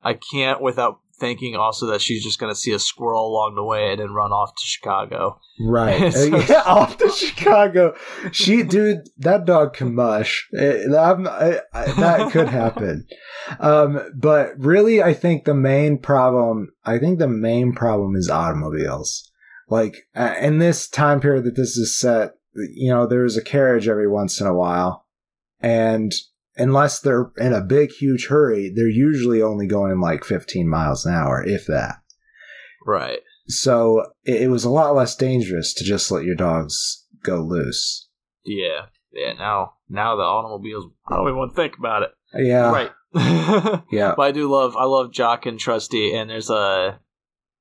I 0.02 0.14
can't 0.14 0.62
without 0.62 1.00
thinking 1.24 1.56
also 1.56 1.86
that 1.88 2.02
she's 2.02 2.22
just 2.22 2.38
gonna 2.38 2.54
see 2.54 2.74
a 2.74 2.80
squirrel 2.80 3.26
along 3.28 3.56
the 3.56 3.64
way 3.64 3.92
and 3.92 4.02
then 4.02 4.12
run 4.14 4.32
off 4.32 4.54
to 4.56 4.62
Chicago. 4.66 5.40
Right. 5.60 6.12
So- 6.14 6.26
yeah, 6.38 6.64
off 6.66 6.98
to 6.98 7.10
Chicago. 7.10 7.96
She, 8.34 8.64
dude, 8.64 9.08
that 9.18 9.46
dog 9.46 9.74
can 9.74 9.96
mush. 9.96 10.48
It- 10.52 10.94
I'm- 10.94 11.26
I- 11.28 11.62
I- 11.74 11.92
that 11.94 12.32
could 12.32 12.50
happen. 12.50 13.08
Um, 13.60 14.00
but 14.16 14.54
really, 14.58 15.04
I 15.04 15.14
think 15.14 15.44
the 15.44 15.54
main 15.54 15.98
problem, 15.98 16.70
I 16.86 16.98
think 16.98 17.20
the 17.20 17.28
main 17.28 17.74
problem 17.74 18.16
is 18.16 18.30
automobiles. 18.30 19.30
Like, 19.70 19.96
uh, 20.16 20.36
in 20.40 20.60
this 20.60 20.88
time 20.88 21.20
period 21.20 21.44
that 21.44 21.58
this 21.58 21.76
is 21.76 22.00
set, 22.00 22.36
you 22.56 22.90
know, 22.94 23.06
there's 23.06 23.36
a 23.36 23.44
carriage 23.44 23.90
every 23.90 24.08
once 24.10 24.40
in 24.40 24.48
a 24.48 24.54
while. 24.54 25.06
And 25.60 26.14
unless 26.56 27.00
they're 27.00 27.32
in 27.38 27.54
a 27.54 27.62
big, 27.62 27.92
huge 27.92 28.28
hurry, 28.28 28.72
they're 28.74 28.88
usually 28.88 29.42
only 29.42 29.68
going 29.68 30.00
like 30.00 30.24
15 30.24 30.68
miles 30.70 31.06
an 31.06 31.14
hour, 31.14 31.44
if 31.46 31.66
that. 31.68 31.96
Right. 32.86 33.20
So 33.48 34.12
it, 34.24 34.44
it 34.44 34.48
was 34.50 34.64
a 34.64 34.70
lot 34.70 34.96
less 34.96 35.16
dangerous 35.16 35.74
to 35.76 35.84
just 35.84 36.12
let 36.12 36.24
your 36.26 36.36
dogs 36.36 37.06
go 37.24 37.42
loose. 37.42 38.08
Yeah. 38.46 38.86
Yeah. 39.12 39.34
Now 39.34 39.74
now 39.90 40.16
the 40.16 40.24
automobiles 40.24 40.86
I 41.08 41.16
don't 41.16 41.28
even 41.28 41.38
want 41.38 41.52
to 41.52 41.56
think 41.56 41.78
about 41.78 42.04
it. 42.04 42.12
Yeah. 42.36 42.72
Right. 42.72 42.92
Yeah. 43.92 44.14
but 44.18 44.24
I 44.24 44.32
do 44.32 44.50
love 44.52 44.76
I 44.76 44.86
love 44.86 45.12
Jock 45.12 45.46
and 45.46 45.60
Trusty 45.60 46.14
and 46.16 46.30
there's 46.30 46.50
a 46.50 47.00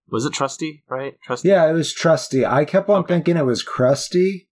was 0.09 0.25
it 0.25 0.33
Trusty, 0.33 0.83
right? 0.89 1.17
Trusty? 1.25 1.49
Yeah, 1.49 1.69
it 1.69 1.73
was 1.73 1.93
trusty. 1.93 2.45
I 2.45 2.65
kept 2.65 2.89
on 2.89 3.01
Okay. 3.01 3.15
thinking 3.15 3.37
it 3.37 3.47
was 3.47 3.63
crusty, 3.63 4.49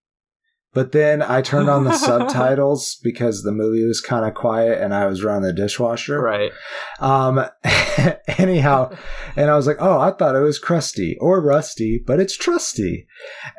but 0.73 0.93
then 0.93 1.23
I 1.23 1.43
turned 1.43 1.69
on 1.69 1.85
the 1.85 1.93
subtitles 1.97 2.99
because 3.03 3.43
the 3.43 3.53
movie 3.53 3.85
was 3.87 4.01
kind 4.01 4.25
of 4.25 4.35
quiet 4.35 4.81
and 4.81 4.95
I 4.95 5.07
was 5.07 5.25
running 5.25 5.43
the 5.43 5.53
dishwasher. 5.53 6.21
Right. 6.21 6.53
Um, 7.01 7.45
anyhow, 8.39 8.91
and 9.37 9.51
I 9.51 9.57
was 9.57 9.67
like, 9.67 9.79
oh, 9.81 9.99
I 9.99 10.13
thought 10.13 10.37
it 10.37 10.41
was 10.41 10.59
crusty 10.59 11.17
or 11.21 11.41
rusty, 11.43 12.03
but 12.05 12.21
it's 12.21 12.37
trusty. 12.37 13.07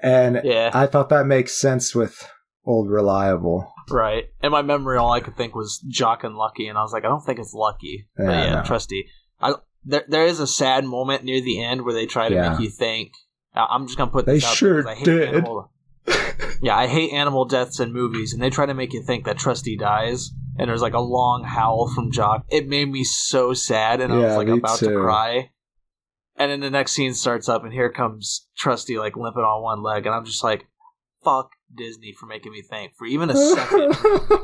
And 0.04 0.42
Yeah. 0.44 0.72
I 0.74 0.88
thought 0.88 1.10
that 1.10 1.26
makes 1.26 1.54
sense 1.54 1.94
with 1.96 2.28
old 2.66 2.90
reliable. 2.90 3.72
Right. 3.90 4.26
In 4.42 4.52
my 4.52 4.62
memory, 4.62 4.98
all 4.98 5.12
I 5.12 5.20
could 5.20 5.36
think 5.36 5.56
was 5.56 5.84
Jock 5.90 6.24
and 6.24 6.36
Lucky, 6.36 6.68
and 6.68 6.78
I 6.78 6.82
was 6.82 6.94
like, 6.94 7.04
I 7.04 7.08
don't 7.08 7.26
think 7.26 7.40
it's 7.40 7.54
Lucky. 7.54 8.08
But 8.16 8.24
Yeah, 8.24 8.44
yeah, 8.44 8.56
no. 8.56 8.64
Trusty. 8.64 9.08
I 9.42 9.56
there 9.84 10.04
there 10.08 10.26
is 10.26 10.40
a 10.40 10.46
sad 10.48 10.86
moment 10.86 11.24
near 11.24 11.42
the 11.42 11.62
end 11.64 11.84
where 11.84 11.94
they 11.94 12.06
try 12.06 12.30
to 12.30 12.36
Yeah. 12.36 12.52
make 12.52 12.60
you 12.60 12.70
think. 12.70 13.12
I'm 13.54 13.86
just 13.88 13.98
gonna 13.98 14.12
put 14.12 14.26
They 14.28 14.40
sure 14.40 14.84
there 14.84 14.84
'cause 14.84 14.92
I 14.92 14.96
hate 14.96 15.06
did. 15.06 15.28
animal. 15.30 15.71
yeah, 16.62 16.76
I 16.76 16.88
hate 16.88 17.14
animal 17.14 17.46
deaths 17.46 17.80
in 17.80 17.94
movies, 17.94 18.34
and 18.34 18.42
they 18.42 18.50
try 18.50 18.66
to 18.66 18.74
make 18.74 18.94
you 18.94 19.02
think 19.02 19.26
that 19.26 19.38
Trusty 19.38 19.78
dies. 19.78 20.32
And 20.58 20.70
there's 20.70 20.82
like 20.82 20.94
a 20.94 21.00
long 21.00 21.44
howl 21.44 21.92
from 21.94 22.12
Jock. 22.12 22.46
It 22.50 22.68
made 22.68 22.92
me 22.92 23.04
so 23.04 23.54
sad, 23.54 24.02
and 24.02 24.14
I 24.14 24.18
was 24.18 24.38
like 24.38 24.48
about 24.48 24.80
to 24.80 24.94
cry. 24.94 25.52
And 26.36 26.52
then 26.52 26.60
the 26.60 26.70
next 26.70 26.92
scene 26.92 27.14
starts 27.14 27.48
up, 27.48 27.64
and 27.64 27.74
here 27.74 27.90
comes 27.90 28.48
Trusty 28.58 28.98
like 28.98 29.16
limping 29.16 29.44
on 29.44 29.64
one 29.64 29.82
leg, 29.82 30.06
and 30.06 30.14
I'm 30.14 30.26
just 30.26 30.44
like, 30.44 30.68
"Fuck 31.24 31.52
Disney 31.74 32.12
for 32.12 32.26
making 32.26 32.52
me 32.52 32.62
think 32.62 32.94
for 32.98 33.06
even 33.06 33.30
a 33.30 33.36
second." 33.36 33.90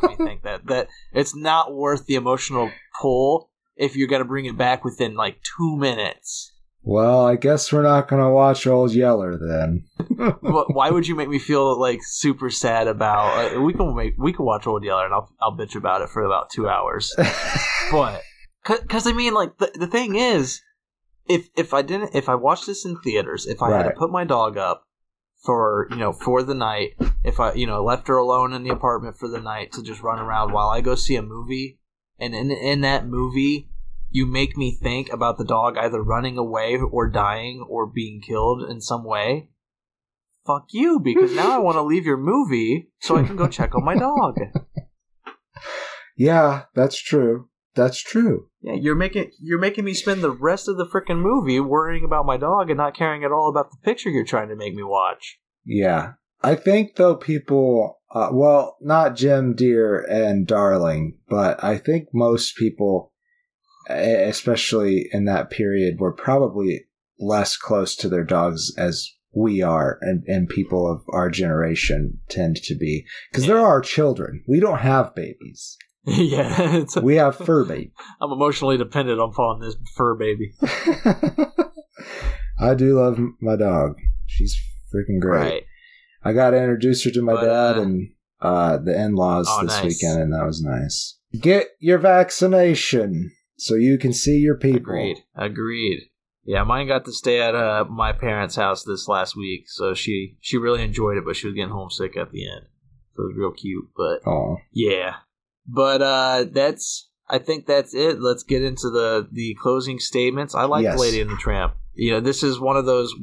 me 0.04 0.15
think 0.26 0.43
that 0.43 0.65
that 0.67 0.88
it's 1.13 1.36
not 1.36 1.76
worth 1.76 2.06
the 2.06 2.15
emotional 2.15 2.72
pull 3.02 3.52
if 3.76 3.96
you're 3.96 4.08
going 4.08 4.22
to 4.22 4.28
bring 4.28 4.46
it 4.46 4.58
back 4.58 4.84
within 4.84 5.15
like 5.15 5.41
two 5.58 5.76
minutes. 5.76 6.54
Well, 6.88 7.26
I 7.28 7.36
guess 7.36 7.73
we're 7.73 7.82
not 7.84 8.08
going 8.08 8.23
to 8.23 8.30
watch 8.30 8.65
Old 8.65 8.93
Yeller 8.93 9.38
then. 9.38 9.84
Wh- 10.41 10.69
Why 10.69 10.89
would 10.89 11.06
you 11.06 11.15
make 11.15 11.28
me 11.28 11.38
feel 11.38 11.78
like 11.78 12.00
super 12.02 12.50
sad 12.50 12.88
about? 12.88 13.56
Uh, 13.56 13.62
we 13.62 13.73
can 13.73 13.93
make 13.93 14.13
we 14.17 14.32
can 14.32 14.45
watch 14.45 14.65
Old 14.65 14.86
Yeller 14.86 15.04
and 15.04 15.13
I'll 15.13 15.30
I'll 15.41 15.58
bitch 15.58 15.76
about 15.76 16.02
it 16.02 16.08
for 16.10 16.23
about 16.23 16.50
two 16.50 16.69
hours. 16.69 17.13
But 17.91 18.21
because 18.65 19.06
I 19.06 19.12
mean, 19.12 19.34
like 19.34 19.58
the 19.58 19.69
the 19.76 19.88
thing 19.88 20.15
is, 20.15 20.62
if 21.28 21.50
if 21.58 21.73
I 21.73 21.82
didn't 21.82 22.15
if 22.15 22.30
I 22.30 22.36
watched 22.36 22.67
this 22.67 22.86
in 22.86 22.97
theaters, 23.02 23.45
if 23.45 23.62
I 23.62 23.69
had 23.78 23.84
to 23.84 23.95
put 23.97 24.10
my 24.10 24.23
dog 24.23 24.58
up 24.58 24.84
for 25.43 25.88
you 25.89 25.97
know 25.97 26.13
for 26.13 26.41
the 26.41 26.56
night, 26.56 26.91
if 27.23 27.39
I 27.41 27.52
you 27.54 27.67
know 27.67 27.84
left 27.84 28.08
her 28.08 28.15
alone 28.17 28.54
in 28.54 28.63
the 28.63 28.69
apartment 28.73 29.17
for 29.17 29.28
the 29.28 29.41
night 29.41 29.73
to 29.73 29.84
just 29.84 30.02
run 30.02 30.19
around 30.19 30.54
while 30.54 30.69
I 30.69 30.80
go 30.80 30.95
see 30.95 31.17
a 31.17 31.21
movie, 31.21 31.80
and 32.17 32.34
in 32.34 32.50
in 32.52 32.80
that 32.82 33.06
movie. 33.08 33.69
You 34.10 34.26
make 34.26 34.58
me 34.58 34.72
think 34.72 35.12
about 35.12 35.38
the 35.38 35.46
dog 35.46 35.78
either 35.78 36.02
running 36.02 36.38
away 36.38 36.78
or 36.78 37.10
dying 37.10 37.65
or 37.67 37.86
being 37.86 38.22
killed 38.22 38.63
in 38.70 38.82
some 38.82 39.04
way. 39.04 39.50
Fuck 40.46 40.67
you, 40.72 41.00
because 41.00 41.34
now 41.34 41.52
I 41.52 41.58
want 41.58 41.76
to 41.76 41.82
leave 41.82 42.06
your 42.06 42.17
movie 42.17 42.89
so 43.00 43.17
I 43.17 43.24
can 43.24 43.36
go 43.36 43.48
check 43.48 43.76
on 43.76 43.84
my 43.84 43.96
dog. 43.96 44.38
yeah, 46.17 46.63
that's 46.74 46.98
true. 46.98 47.50
That's 47.76 48.02
true. 48.02 48.48
Yeah, 48.62 48.74
you're 48.74 48.96
making 48.96 49.32
you're 49.39 49.60
making 49.60 49.86
me 49.86 49.93
spend 49.93 50.24
the 50.24 50.32
rest 50.32 50.67
of 50.67 50.78
the 50.78 50.86
freaking 50.86 51.20
movie 51.20 51.60
worrying 51.60 52.04
about 52.04 52.26
my 52.26 52.38
dog 52.38 52.70
and 52.70 52.78
not 52.78 52.96
caring 52.96 53.24
at 53.24 53.32
all 53.32 53.50
about 53.50 53.70
the 53.72 53.78
picture 53.84 54.10
you're 54.10 54.26
trying 54.26 54.50
to 54.50 54.56
make 54.56 54.74
me 54.74 54.84
watch. 54.84 55.38
Yeah. 55.65 56.13
I 56.41 56.56
think 56.56 56.96
though 56.96 57.15
people, 57.15 58.00
uh, 58.12 58.30
well, 58.32 58.78
not 58.82 59.15
Jim 59.15 59.54
Dear 59.54 60.00
and 60.10 60.48
Darling, 60.48 61.17
but 61.28 61.63
I 61.63 61.78
think 61.78 62.08
most 62.13 62.56
people, 62.56 63.12
especially 63.89 65.08
in 65.12 65.26
that 65.26 65.50
period, 65.50 66.00
were 66.00 66.13
probably 66.13 66.86
less 67.19 67.58
close 67.58 67.95
to 67.97 68.10
their 68.10 68.23
dogs 68.23 68.71
as 68.78 69.10
we 69.34 69.62
are 69.62 69.97
and, 70.02 70.23
and 70.28 70.47
people 70.50 70.91
of 70.91 71.02
our 71.10 71.30
generation 71.30 72.19
tend 72.30 72.56
to 72.58 72.76
be. 72.76 73.06
Because 73.32 73.45
there 73.45 73.58
Yeah. 73.58 73.63
are 73.63 73.82
children. 73.82 74.43
We 74.47 74.60
don't 74.60 74.80
have 74.80 75.13
babies. 75.15 75.78
yeah, 76.06 76.76
it's 76.78 76.95
We 76.95 77.15
have 77.15 77.36
fur 77.36 77.65
babies. 77.65 77.91
I'm 78.21 78.32
emotionally 78.32 78.78
dependent 78.78 79.19
upon 79.19 79.60
this 79.60 79.76
fur 79.95 80.15
baby. 80.15 80.54
I 82.60 82.73
do 82.76 83.00
love 83.00 83.19
my 83.41 83.56
dog. 83.56 83.95
She's 84.26 84.56
freaking 84.93 85.19
great. 85.19 85.39
Right. 85.41 85.63
I 86.23 86.34
got 86.34 86.52
to 86.52 86.58
introduce 86.58 87.04
her 87.06 87.12
to 87.12 87.21
my 87.21 87.34
But, 87.36 87.45
dad 87.45 87.78
uh, 87.78 87.82
and 87.82 88.10
uh, 88.41 88.78
the 88.78 89.00
in 89.00 89.15
laws 89.15 89.47
Oh, 89.50 89.63
this 89.63 89.73
nice. 89.84 89.84
weekend, 90.02 90.21
and 90.21 90.34
that 90.34 90.45
was 90.45 90.62
nice. 90.62 91.17
Get 91.39 91.67
your 91.80 92.00
vaccination 92.00 93.32
so 93.58 93.76
you 93.76 93.98
can 93.98 94.13
see 94.13 94.38
your 94.38 94.56
people. 94.56 94.78
Agreed. 94.78 95.17
Agreed. 95.36 96.10
Yeah, 96.46 96.63
mine 96.63 96.88
got 96.88 97.04
to 97.06 97.12
stay 97.12 97.41
at 97.41 97.56
uh, 97.56 97.84
my 97.89 98.13
parents' 98.13 98.56
house 98.56 98.84
this 98.84 99.08
last 99.10 99.36
week, 99.36 99.65
so 99.67 99.93
she 99.93 100.38
she 100.39 100.58
really 100.58 100.82
enjoyed 100.84 101.17
it, 101.17 101.26
but 101.26 101.36
she 101.36 101.48
was 101.48 101.56
getting 101.56 101.74
homesick 101.74 102.15
at 102.15 102.32
the 102.32 102.48
end. 102.50 102.67
So 103.15 103.24
it 103.24 103.28
was 103.28 103.36
real 103.38 103.52
cute, 103.52 103.89
but 103.98 104.22
Oh, 104.26 104.58
Yeah. 104.72 105.15
But 105.67 106.02
uh 106.02 106.46
that's 106.50 107.10
I 107.30 107.39
think 107.39 107.65
that's 107.65 107.93
it. 107.93 108.22
Let's 108.22 108.43
get 108.43 108.63
into 108.63 108.89
the 108.89 109.28
the 109.30 109.56
closing 109.62 110.00
statements. 110.00 110.56
I 110.56 110.63
like 110.63 110.84
Yes. 110.84 110.98
Lady 111.00 111.20
and 111.20 111.30
the 111.30 111.36
Tramp. 111.36 111.74
You 111.96 112.12
know, 112.12 112.20
this 112.22 112.43
is 112.43 112.60
one 112.60 112.78
of 112.78 112.86
those 112.86 113.13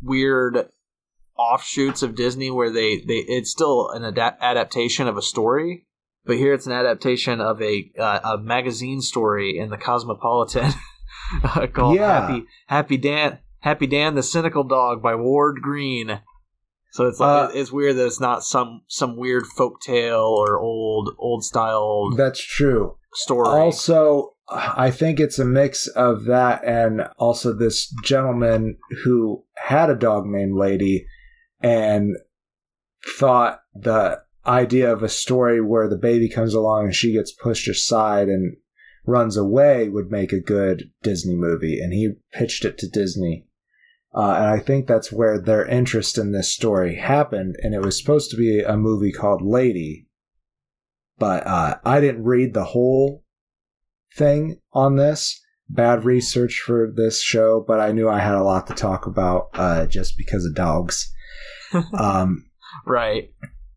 weird 0.00 0.68
offshoots 1.36 2.02
of 2.02 2.14
Disney 2.14 2.50
where 2.50 2.70
they 2.70 2.98
they 2.98 3.18
it's 3.28 3.50
still 3.50 3.90
an 3.90 4.04
ada- 4.04 4.36
adaptation 4.40 5.08
of 5.08 5.16
a 5.16 5.22
story, 5.22 5.86
but 6.24 6.36
here 6.36 6.52
it's 6.54 6.66
an 6.66 6.72
adaptation 6.72 7.40
of 7.40 7.60
a 7.60 7.90
uh, 7.98 8.20
a 8.36 8.38
magazine 8.38 9.00
story 9.00 9.58
in 9.58 9.70
the 9.70 9.76
Cosmopolitan 9.76 10.72
uh, 11.44 11.66
called 11.66 11.96
Yeah. 11.96 12.20
Happy 12.20 12.46
Happy 12.66 12.96
Dan 12.96 13.38
Happy 13.60 13.86
Dan 13.86 14.14
the 14.14 14.22
Cynical 14.22 14.64
Dog 14.64 15.02
by 15.02 15.14
Ward 15.14 15.58
Greene. 15.62 16.20
So 16.92 17.06
it's 17.06 17.20
Uh, 17.20 17.50
it's 17.54 17.72
weird 17.72 17.96
that 17.96 18.06
it's 18.06 18.20
not 18.20 18.44
some 18.44 18.82
some 18.86 19.16
weird 19.16 19.46
folk 19.46 19.80
tale 19.80 20.20
or 20.20 20.58
old 20.58 21.14
old 21.18 21.44
style 21.44 22.10
that's 22.16 22.42
true. 22.44 22.96
story. 23.14 23.48
Also, 23.48 24.34
I 24.48 24.90
think 24.90 25.18
it's 25.18 25.38
a 25.38 25.44
mix 25.44 25.86
of 25.86 26.24
that 26.24 26.62
and 26.64 27.08
also 27.16 27.52
this 27.52 27.92
gentleman 28.04 28.76
who 29.04 29.44
had 29.56 29.88
a 29.88 29.94
dog 29.94 30.26
named 30.26 30.56
Lady 30.56 31.06
and 31.62 32.16
thought 33.18 33.62
the 33.74 34.20
idea 34.46 34.92
of 34.92 35.02
a 35.02 35.08
story 35.08 35.60
where 35.60 35.88
the 35.88 35.96
baby 35.96 36.28
comes 36.28 36.54
along 36.54 36.86
and 36.86 36.94
she 36.94 37.12
gets 37.12 37.32
pushed 37.32 37.68
aside 37.68 38.28
and 38.28 38.56
runs 39.04 39.36
away 39.36 39.88
would 39.88 40.10
make 40.10 40.32
a 40.32 40.40
good 40.40 40.90
Disney 41.02 41.34
movie, 41.34 41.80
and 41.80 41.92
he 41.92 42.14
pitched 42.32 42.64
it 42.64 42.78
to 42.78 42.88
Disney. 42.88 43.46
Uh, 44.14 44.34
and 44.36 44.46
I 44.46 44.58
think 44.58 44.86
that's 44.86 45.10
where 45.10 45.40
their 45.40 45.66
interest 45.66 46.18
in 46.18 46.32
this 46.32 46.52
story 46.52 46.96
happened. 46.96 47.56
And 47.62 47.74
it 47.74 47.80
was 47.80 47.98
supposed 47.98 48.30
to 48.30 48.36
be 48.36 48.60
a 48.60 48.76
movie 48.76 49.12
called 49.12 49.42
Lady, 49.42 50.06
but 51.18 51.46
uh, 51.46 51.76
I 51.84 52.00
didn't 52.00 52.24
read 52.24 52.52
the 52.52 52.64
whole 52.64 53.24
thing 54.14 54.60
on 54.72 54.96
this. 54.96 55.40
Bad 55.68 56.04
research 56.04 56.62
for 56.66 56.92
this 56.94 57.22
show, 57.22 57.64
but 57.66 57.80
I 57.80 57.92
knew 57.92 58.08
I 58.08 58.18
had 58.18 58.34
a 58.34 58.42
lot 58.42 58.66
to 58.66 58.74
talk 58.74 59.06
about 59.06 59.48
uh, 59.54 59.86
just 59.86 60.18
because 60.18 60.44
of 60.44 60.54
dogs. 60.54 61.10
um, 61.98 62.50
right. 62.86 63.32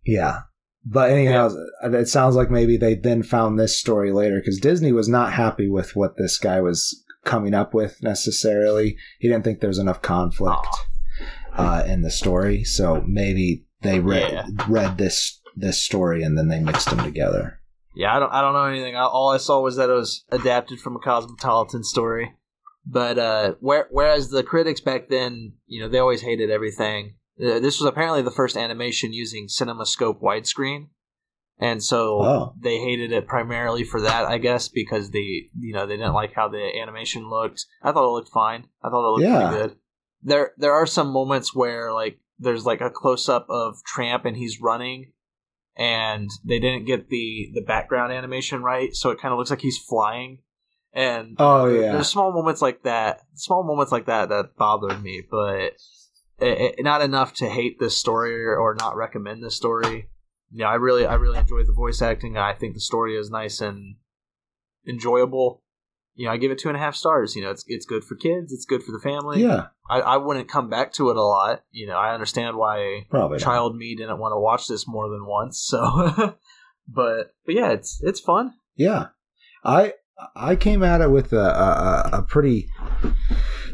Yeah. 0.06 0.42
But 0.86 1.10
anyhow, 1.10 1.50
yeah. 1.84 1.98
it 2.00 2.08
sounds 2.08 2.36
like 2.36 2.52
maybe 2.52 2.78
they 2.78 2.94
then 2.94 3.24
found 3.24 3.60
this 3.60 3.80
story 3.80 4.12
later 4.12 4.40
because 4.40 4.60
Disney 4.60 4.92
was 4.92 5.10
not 5.10 5.34
happy 5.34 5.68
with 5.68 5.96
what 5.96 6.16
this 6.18 6.38
guy 6.38 6.62
was 6.62 7.04
coming 7.24 7.56
up 7.56 7.74
with 7.74 8.04
necessarily. 8.04 8.98
He 9.20 9.28
didn't 9.28 9.44
think 9.44 9.60
there 9.60 9.68
was 9.68 9.80
enough 9.80 10.04
conflict 10.04 10.68
uh, 11.54 11.84
in 11.88 12.04
the 12.04 12.12
story, 12.12 12.64
so 12.64 13.04
maybe 13.08 13.66
they 13.82 14.00
read 14.00 14.32
yeah. 14.32 14.46
read 14.68 14.98
this 14.98 15.42
this 15.56 15.82
story 15.82 16.22
and 16.22 16.38
then 16.38 16.50
they 16.50 16.60
mixed 16.60 16.90
them 16.90 17.04
together. 17.04 17.60
Yeah, 17.96 18.16
I 18.16 18.20
don't 18.20 18.32
I 18.32 18.42
don't 18.42 18.54
know 18.54 18.66
anything. 18.66 18.96
All 18.96 19.32
I 19.32 19.38
saw 19.38 19.62
was 19.62 19.78
that 19.78 19.90
it 19.90 19.94
was 19.94 20.24
adapted 20.30 20.80
from 20.80 20.96
a 20.96 21.00
Cosmopolitan 21.00 21.84
story. 21.84 22.34
But 22.86 23.18
uh, 23.18 23.56
where, 23.60 23.88
whereas 23.90 24.30
the 24.30 24.44
critics 24.44 24.80
back 24.80 25.10
then, 25.10 25.54
you 25.66 25.82
know, 25.82 25.90
they 25.90 25.98
always 25.98 26.22
hated 26.22 26.52
everything. 26.52 27.16
Uh, 27.40 27.60
this 27.60 27.80
was 27.80 27.88
apparently 27.88 28.22
the 28.22 28.32
first 28.32 28.56
animation 28.56 29.14
using 29.14 29.48
CinemaScope 29.48 30.22
widescreen, 30.22 30.88
and 31.60 31.84
so 31.84 32.22
oh. 32.22 32.54
they 32.60 32.80
hated 32.80 33.12
it 33.12 33.28
primarily 33.28 33.84
for 33.84 34.02
that, 34.02 34.26
I 34.26 34.38
guess, 34.38 34.70
because 34.70 35.12
they, 35.12 35.50
you 35.58 35.74
know, 35.74 35.86
they 35.86 35.98
didn't 35.98 36.14
like 36.14 36.34
how 36.34 36.48
the 36.48 36.80
animation 36.82 37.30
looked. 37.30 37.66
I 37.82 37.92
thought 37.92 38.08
it 38.08 38.14
looked 38.14 38.32
fine. 38.32 38.68
I 38.84 38.90
thought 38.90 39.08
it 39.08 39.12
looked 39.12 39.24
yeah. 39.24 39.50
pretty 39.50 39.64
good. 39.64 39.78
There, 40.24 40.52
there 40.58 40.74
are 40.74 40.88
some 40.88 41.10
moments 41.12 41.54
where 41.54 41.94
like 41.94 42.20
there's 42.40 42.66
like 42.66 42.82
a 42.82 42.90
close 42.90 43.30
up 43.30 43.48
of 43.50 43.76
Tramp 43.86 44.26
and 44.26 44.38
he's 44.38 44.62
running, 44.62 45.12
and 45.78 46.30
they 46.44 46.60
didn't 46.60 46.86
get 46.86 47.10
the 47.10 47.52
the 47.54 47.62
background 47.62 48.14
animation 48.14 48.64
right, 48.64 48.96
so 48.96 49.12
it 49.12 49.20
kind 49.20 49.34
of 49.34 49.38
looks 49.38 49.50
like 49.50 49.62
he's 49.62 49.78
flying. 49.78 50.40
And 50.94 51.36
oh 51.40 51.66
yeah, 51.68 51.92
there's 51.92 52.08
small 52.08 52.32
moments 52.32 52.62
like 52.62 52.84
that, 52.84 53.22
small 53.34 53.64
moments 53.64 53.92
like 53.92 54.06
that 54.06 54.30
that 54.30 54.56
bothered 54.58 55.04
me, 55.04 55.22
but 55.30 55.74
it, 56.40 56.76
it, 56.78 56.84
not 56.84 57.02
enough 57.02 57.34
to 57.36 57.50
hate 57.50 57.80
this 57.80 57.98
story 57.98 58.46
or, 58.46 58.58
or 58.58 58.76
not 58.76 58.96
recommend 58.96 59.44
this 59.44 59.56
story. 59.56 60.10
Yeah, 60.52 60.68
I 60.68 60.76
really, 60.76 61.06
I 61.06 61.16
really 61.16 61.40
enjoyed 61.40 61.68
the 61.68 61.74
voice 61.74 62.02
acting. 62.02 62.38
I 62.38 62.54
think 62.54 62.74
the 62.74 62.80
story 62.80 63.16
is 63.16 63.30
nice 63.30 63.62
and 63.62 63.96
enjoyable. 64.88 65.64
You 66.14 66.28
know, 66.28 66.32
I 66.32 66.38
give 66.38 66.52
it 66.52 66.60
two 66.60 66.70
and 66.70 66.78
a 66.78 66.80
half 66.80 66.96
stars. 66.96 67.36
You 67.36 67.44
know, 67.44 67.52
it's 67.52 67.66
it's 67.68 67.86
good 67.86 68.04
for 68.04 68.16
kids. 68.16 68.54
It's 68.54 68.66
good 68.66 68.84
for 68.84 68.94
the 68.94 69.00
family. 69.00 69.42
Yeah, 69.42 69.68
I, 69.90 70.00
I 70.00 70.18
wouldn't 70.18 70.48
come 70.48 70.70
back 70.70 70.94
to 70.94 71.10
it 71.10 71.18
a 71.18 71.22
lot. 71.22 71.64
You 71.72 71.88
know, 71.88 71.98
I 71.98 72.14
understand 72.14 72.56
why 72.56 73.06
Probably 73.10 73.38
child 73.38 73.74
not. 73.74 73.80
me 73.80 73.96
didn't 73.96 74.20
want 74.20 74.32
to 74.32 74.40
watch 74.40 74.68
this 74.68 74.88
more 74.88 75.10
than 75.10 75.26
once. 75.26 75.60
So, 75.60 75.82
but 76.88 77.34
but 77.46 77.56
yeah, 77.56 77.72
it's 77.72 78.00
it's 78.02 78.22
fun. 78.22 78.54
Yeah, 78.78 79.08
I 79.64 79.94
I 80.36 80.56
came 80.56 80.84
at 80.84 81.02
it 81.02 81.12
with 81.12 81.34
a, 81.34 81.38
a, 81.38 82.10
a 82.20 82.22
pretty 82.22 82.70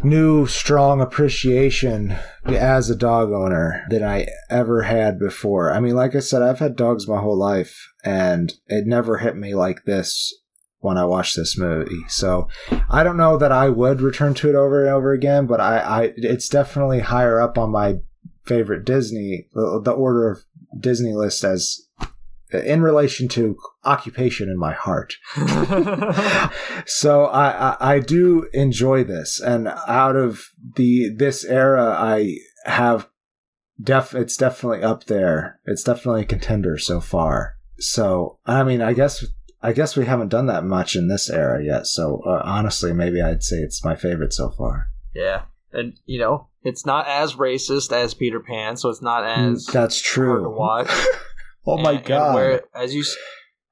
new, 0.04 0.46
strong 0.46 1.02
appreciation 1.02 2.16
as 2.46 2.90
a 2.90 2.96
dog 2.96 3.32
owner 3.32 3.86
than 3.90 4.04
I 4.04 4.28
ever 4.50 4.84
had 4.84 5.20
before. 5.20 5.72
I 5.72 5.80
mean, 5.80 5.96
like 5.96 6.16
I 6.16 6.20
said, 6.20 6.42
I've 6.42 6.60
had 6.60 6.76
dogs 6.76 7.08
my 7.08 7.20
whole 7.20 7.38
life, 7.38 7.92
and 8.04 8.54
it 8.68 8.88
never 8.88 9.18
hit 9.18 9.36
me 9.36 9.56
like 9.56 9.86
this 9.86 10.34
when 10.80 10.98
I 10.98 11.06
watched 11.06 11.36
this 11.36 11.58
movie. 11.58 12.02
So 12.08 12.48
I 12.90 13.04
don't 13.04 13.18
know 13.18 13.38
that 13.38 13.52
I 13.52 13.70
would 13.70 14.02
return 14.02 14.34
to 14.36 14.50
it 14.50 14.56
over 14.56 14.86
and 14.86 14.94
over 14.94 15.12
again, 15.12 15.46
but 15.46 15.62
I, 15.62 15.78
I 15.80 16.14
it's 16.18 16.50
definitely 16.50 17.00
higher 17.00 17.40
up 17.40 17.58
on 17.58 17.72
my 17.72 18.00
favorite 18.46 18.86
Disney, 18.86 19.48
the, 19.54 19.82
the 19.84 19.92
order 19.92 20.30
of 20.30 20.44
Disney 20.80 21.14
list 21.14 21.44
as 21.44 21.80
in 22.54 22.82
relation 22.82 23.28
to 23.30 23.58
occupation 23.84 24.50
in 24.50 24.58
my 24.58 24.74
heart. 24.74 25.16
so 26.86 27.26
I, 27.26 27.72
I, 27.72 27.78
I 27.96 28.00
do 28.00 28.48
enjoy 28.54 29.04
this, 29.04 29.40
and 29.40 29.68
out 29.88 30.16
of 30.16 30.50
the 30.76 31.10
this 31.16 31.44
era, 31.44 31.96
I 31.98 32.38
have 32.66 33.08
def 33.82 34.14
it's 34.14 34.38
definitely 34.38 34.84
up 34.84 35.06
there. 35.06 35.60
It's 35.66 35.84
definitely 35.84 36.22
a 36.22 36.26
contender 36.26 36.78
so 36.78 37.00
far. 37.00 37.56
So 37.80 38.40
I 38.46 38.64
mean, 38.64 38.82
I 38.82 38.94
guess 38.94 39.26
I 39.62 39.74
guess 39.74 39.96
we 39.96 40.06
haven't 40.06 40.30
done 40.30 40.48
that 40.48 40.64
much 40.64 40.96
in 40.96 41.08
this 41.08 41.30
era 41.30 41.64
yet. 41.64 41.88
So 41.88 42.22
uh, 42.26 42.42
honestly, 42.44 42.94
maybe 42.94 43.22
I'd 43.22 43.44
say 43.44 43.58
it's 43.58 43.84
my 43.84 43.96
favorite 43.96 44.34
so 44.34 44.50
far. 44.50 44.88
Yeah, 45.14 45.44
and 45.72 45.94
you 46.06 46.20
know, 46.20 46.48
it's 46.64 46.86
not 46.86 47.08
as 47.08 47.34
racist 47.34 47.92
as 47.92 48.14
Peter 48.14 48.40
Pan, 48.40 48.78
so 48.78 48.90
it's 48.90 49.02
not 49.02 49.24
mm, 49.24 49.54
as 49.54 49.66
that's 49.66 50.02
true. 50.02 50.44
to 50.44 50.50
watch. 50.50 50.90
Oh 51.66 51.78
my 51.78 51.94
and, 51.94 52.06
god! 52.06 52.26
And 52.28 52.36
where, 52.36 52.62
as 52.76 52.96
you 52.96 53.04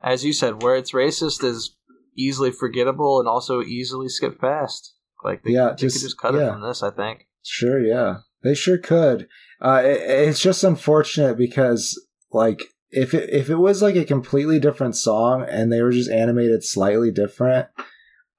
as 0.02 0.24
you 0.24 0.34
said, 0.34 0.62
where 0.62 0.76
it's 0.76 0.92
racist 0.92 1.44
is 1.44 1.76
easily 2.18 2.52
forgettable 2.52 3.20
and 3.20 3.28
also 3.28 3.62
easily 3.62 4.10
skipped 4.10 4.42
past. 4.42 4.94
Like 5.24 5.44
they, 5.44 5.52
yeah, 5.52 5.70
they 5.70 5.76
just, 5.76 5.98
could 5.98 6.06
just 6.06 6.18
cut 6.18 6.34
yeah. 6.34 6.48
it 6.48 6.52
from 6.52 6.62
this. 6.62 6.84
I 6.84 6.92
think. 6.92 7.28
Sure. 7.44 7.80
Yeah, 7.80 8.18
they 8.44 8.54
sure 8.54 8.78
could. 8.78 9.28
Uh, 9.62 9.82
it, 9.84 10.02
it's 10.02 10.40
just 10.40 10.64
unfortunate 10.64 11.38
because 11.38 12.00
like 12.32 12.64
if 12.92 13.14
it 13.14 13.30
if 13.30 13.50
it 13.50 13.58
was 13.58 13.82
like 13.82 13.96
a 13.96 14.06
completely 14.06 14.60
different 14.60 14.96
song 14.96 15.46
and 15.48 15.72
they 15.72 15.82
were 15.82 15.92
just 15.92 16.12
animated 16.12 16.64
slightly 16.64 17.12
different, 17.12 17.68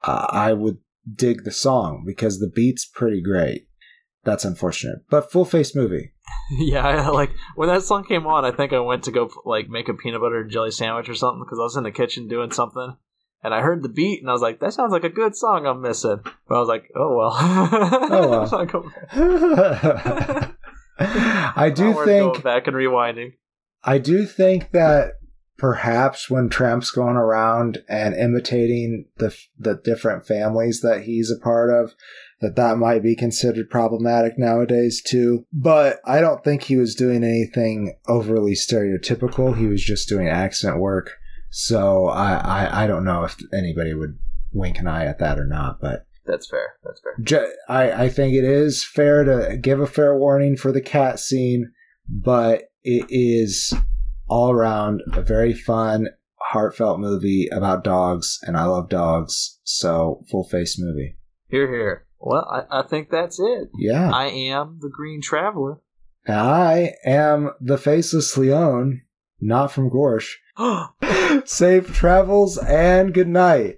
uh, 0.05 0.27
I 0.31 0.53
would 0.53 0.79
dig 1.13 1.45
the 1.45 1.51
song 1.51 2.05
because 2.07 2.39
the 2.39 2.51
beat's 2.55 2.87
pretty 2.87 3.21
great. 3.23 3.67
That's 4.25 4.45
unfortunate, 4.45 4.99
but 5.09 5.33
full 5.33 5.45
face 5.45 5.75
movie. 5.75 6.13
yeah, 6.51 7.09
like 7.09 7.31
when 7.57 7.69
that 7.69 7.83
song 7.83 8.05
came 8.05 8.27
on, 8.27 8.45
I 8.45 8.51
think 8.51 8.73
I 8.73 8.81
went 8.81 9.05
to 9.05 9.11
go 9.11 9.31
like 9.45 9.69
make 9.69 9.89
a 9.89 9.95
peanut 9.95 10.21
butter 10.21 10.43
and 10.43 10.51
jelly 10.51 10.71
sandwich 10.71 11.09
or 11.09 11.15
something 11.15 11.43
because 11.43 11.59
I 11.59 11.63
was 11.63 11.77
in 11.77 11.85
the 11.85 11.91
kitchen 11.91 12.29
doing 12.29 12.51
something, 12.51 12.97
and 13.43 13.55
I 13.55 13.63
heard 13.63 13.83
the 13.83 13.89
beat 13.89 14.21
and 14.21 14.29
I 14.29 14.33
was 14.33 14.43
like, 14.43 14.61
"That 14.61 14.75
sounds 14.75 14.93
like 14.93 15.05
a 15.05 15.09
good 15.09 15.35
song 15.35 15.67
I'm 15.67 15.81
missing." 15.81 16.21
But 16.49 16.55
I 16.55 16.59
was 16.59 16.69
like, 16.69 16.91
"Oh 16.95 17.17
well." 17.17 17.35
oh 17.35 18.29
well. 19.11 20.55
I 21.01 21.71
do 21.75 22.05
think 22.05 22.43
back 22.43 22.67
and 22.67 22.77
rewinding. 22.77 23.35
I 23.83 23.97
do 23.99 24.27
think 24.27 24.73
that 24.73 25.15
perhaps 25.57 26.29
when 26.29 26.49
Tramp's 26.49 26.91
going 26.91 27.17
around 27.17 27.79
and 27.89 28.15
imitating 28.15 29.07
the 29.17 29.35
the 29.59 29.81
different 29.83 30.27
families 30.27 30.81
that 30.83 31.05
he's 31.05 31.31
a 31.31 31.43
part 31.43 31.71
of, 31.71 31.95
that 32.41 32.57
that 32.57 32.79
might 32.79 33.03
be 33.03 33.15
considered 33.15 33.71
problematic 33.71 34.39
nowadays 34.39 35.03
too. 35.03 35.45
But 35.53 36.01
I 36.07 36.21
don't 36.21 36.43
think 36.43 36.63
he 36.63 36.77
was 36.77 36.95
doing 36.95 37.23
anything 37.23 37.97
overly 38.09 38.53
stereotypical. 38.53 39.57
He 39.57 39.67
was 39.67 39.83
just 39.83 40.09
doing 40.09 40.29
accent 40.29 40.79
work. 40.79 41.13
So 41.51 42.07
I, 42.07 42.35
I, 42.35 42.85
I 42.85 42.87
don't 42.87 43.05
know 43.05 43.25
if 43.25 43.37
anybody 43.53 43.93
would 43.93 44.19
wink 44.53 44.79
an 44.79 44.87
eye 44.87 45.07
at 45.07 45.19
that 45.19 45.39
or 45.39 45.47
not, 45.47 45.81
but 45.81 46.07
that's 46.27 46.49
fair. 46.49 46.75
That's 46.85 47.01
fair. 47.01 47.15
I, 47.69 48.05
I 48.05 48.09
think 48.09 48.35
it 48.35 48.45
is 48.45 48.85
fair 48.85 49.25
to 49.25 49.57
give 49.57 49.81
a 49.81 49.87
fair 49.87 50.17
warning 50.17 50.57
for 50.57 50.71
the 50.71 50.81
cat 50.81 51.19
scene, 51.19 51.73
but 52.09 52.65
it 52.85 53.07
is 53.11 53.75
all 54.29 54.53
around 54.53 55.03
a 55.13 55.23
very 55.23 55.53
fun, 55.53 56.09
heartfelt 56.41 57.01
movie 57.01 57.49
about 57.51 57.85
dogs, 57.85 58.39
and 58.43 58.57
I 58.57 58.65
love 58.65 58.89
dogs. 58.89 59.59
So 59.65 60.25
full 60.31 60.45
face 60.45 60.79
movie. 60.79 61.17
Here, 61.49 61.69
here. 61.69 62.07
Well, 62.21 62.47
I, 62.51 62.81
I 62.81 62.83
think 62.87 63.11
that's 63.11 63.41
it. 63.41 63.71
Yeah. 63.79 64.11
I 64.11 64.27
am 64.27 64.79
the 64.81 64.91
Green 64.91 65.23
Traveler. 65.23 65.81
I 66.29 66.93
am 67.05 67.53
the 67.61 67.79
Faceless 67.79 68.37
Leon, 68.37 69.01
not 69.41 69.73
from 69.73 69.91
Gorsh. 69.91 70.35
Safe 71.47 71.93
travels 71.95 72.59
and 72.59 73.15
good 73.15 73.29
night. 73.29 73.77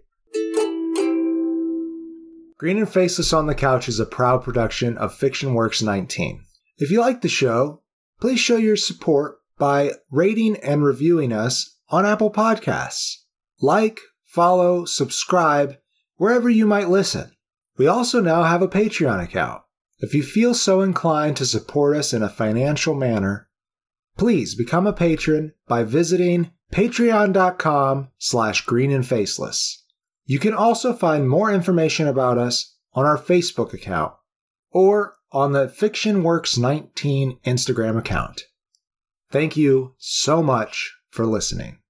Green 2.58 2.78
and 2.78 2.88
Faceless 2.88 3.32
on 3.32 3.46
the 3.46 3.54
Couch 3.54 3.88
is 3.88 4.00
a 4.00 4.06
proud 4.06 4.42
production 4.42 4.98
of 4.98 5.14
Fiction 5.14 5.54
Works 5.54 5.80
19. 5.80 6.44
If 6.78 6.90
you 6.90 7.00
like 7.00 7.20
the 7.20 7.28
show, 7.28 7.82
please 8.20 8.40
show 8.40 8.56
your 8.56 8.76
support 8.76 9.38
by 9.58 9.92
rating 10.10 10.56
and 10.56 10.84
reviewing 10.84 11.32
us 11.32 11.76
on 11.88 12.06
Apple 12.06 12.32
Podcasts. 12.32 13.18
Like, 13.60 14.00
follow, 14.24 14.84
subscribe, 14.84 15.76
wherever 16.16 16.50
you 16.50 16.66
might 16.66 16.88
listen. 16.88 17.32
We 17.78 17.86
also 17.86 18.20
now 18.20 18.42
have 18.44 18.62
a 18.62 18.68
Patreon 18.68 19.22
account. 19.22 19.62
If 19.98 20.14
you 20.14 20.22
feel 20.22 20.54
so 20.54 20.80
inclined 20.80 21.36
to 21.36 21.46
support 21.46 21.96
us 21.96 22.12
in 22.12 22.22
a 22.22 22.28
financial 22.28 22.94
manner, 22.94 23.48
please 24.16 24.54
become 24.54 24.86
a 24.86 24.92
patron 24.92 25.52
by 25.68 25.84
visiting 25.84 26.50
patreon.com 26.72 28.08
slash 28.18 28.64
green 28.64 28.90
and 28.90 29.06
faceless. 29.06 29.84
You 30.24 30.38
can 30.38 30.54
also 30.54 30.92
find 30.92 31.28
more 31.28 31.52
information 31.52 32.08
about 32.08 32.38
us 32.38 32.76
on 32.94 33.04
our 33.04 33.18
Facebook 33.18 33.72
account 33.72 34.12
or 34.70 35.16
on 35.30 35.52
the 35.52 35.66
FictionWorks19 35.66 37.40
Instagram 37.42 37.98
account. 37.98 38.42
Thank 39.30 39.56
you 39.56 39.94
so 39.98 40.42
much 40.42 40.94
for 41.10 41.26
listening. 41.26 41.81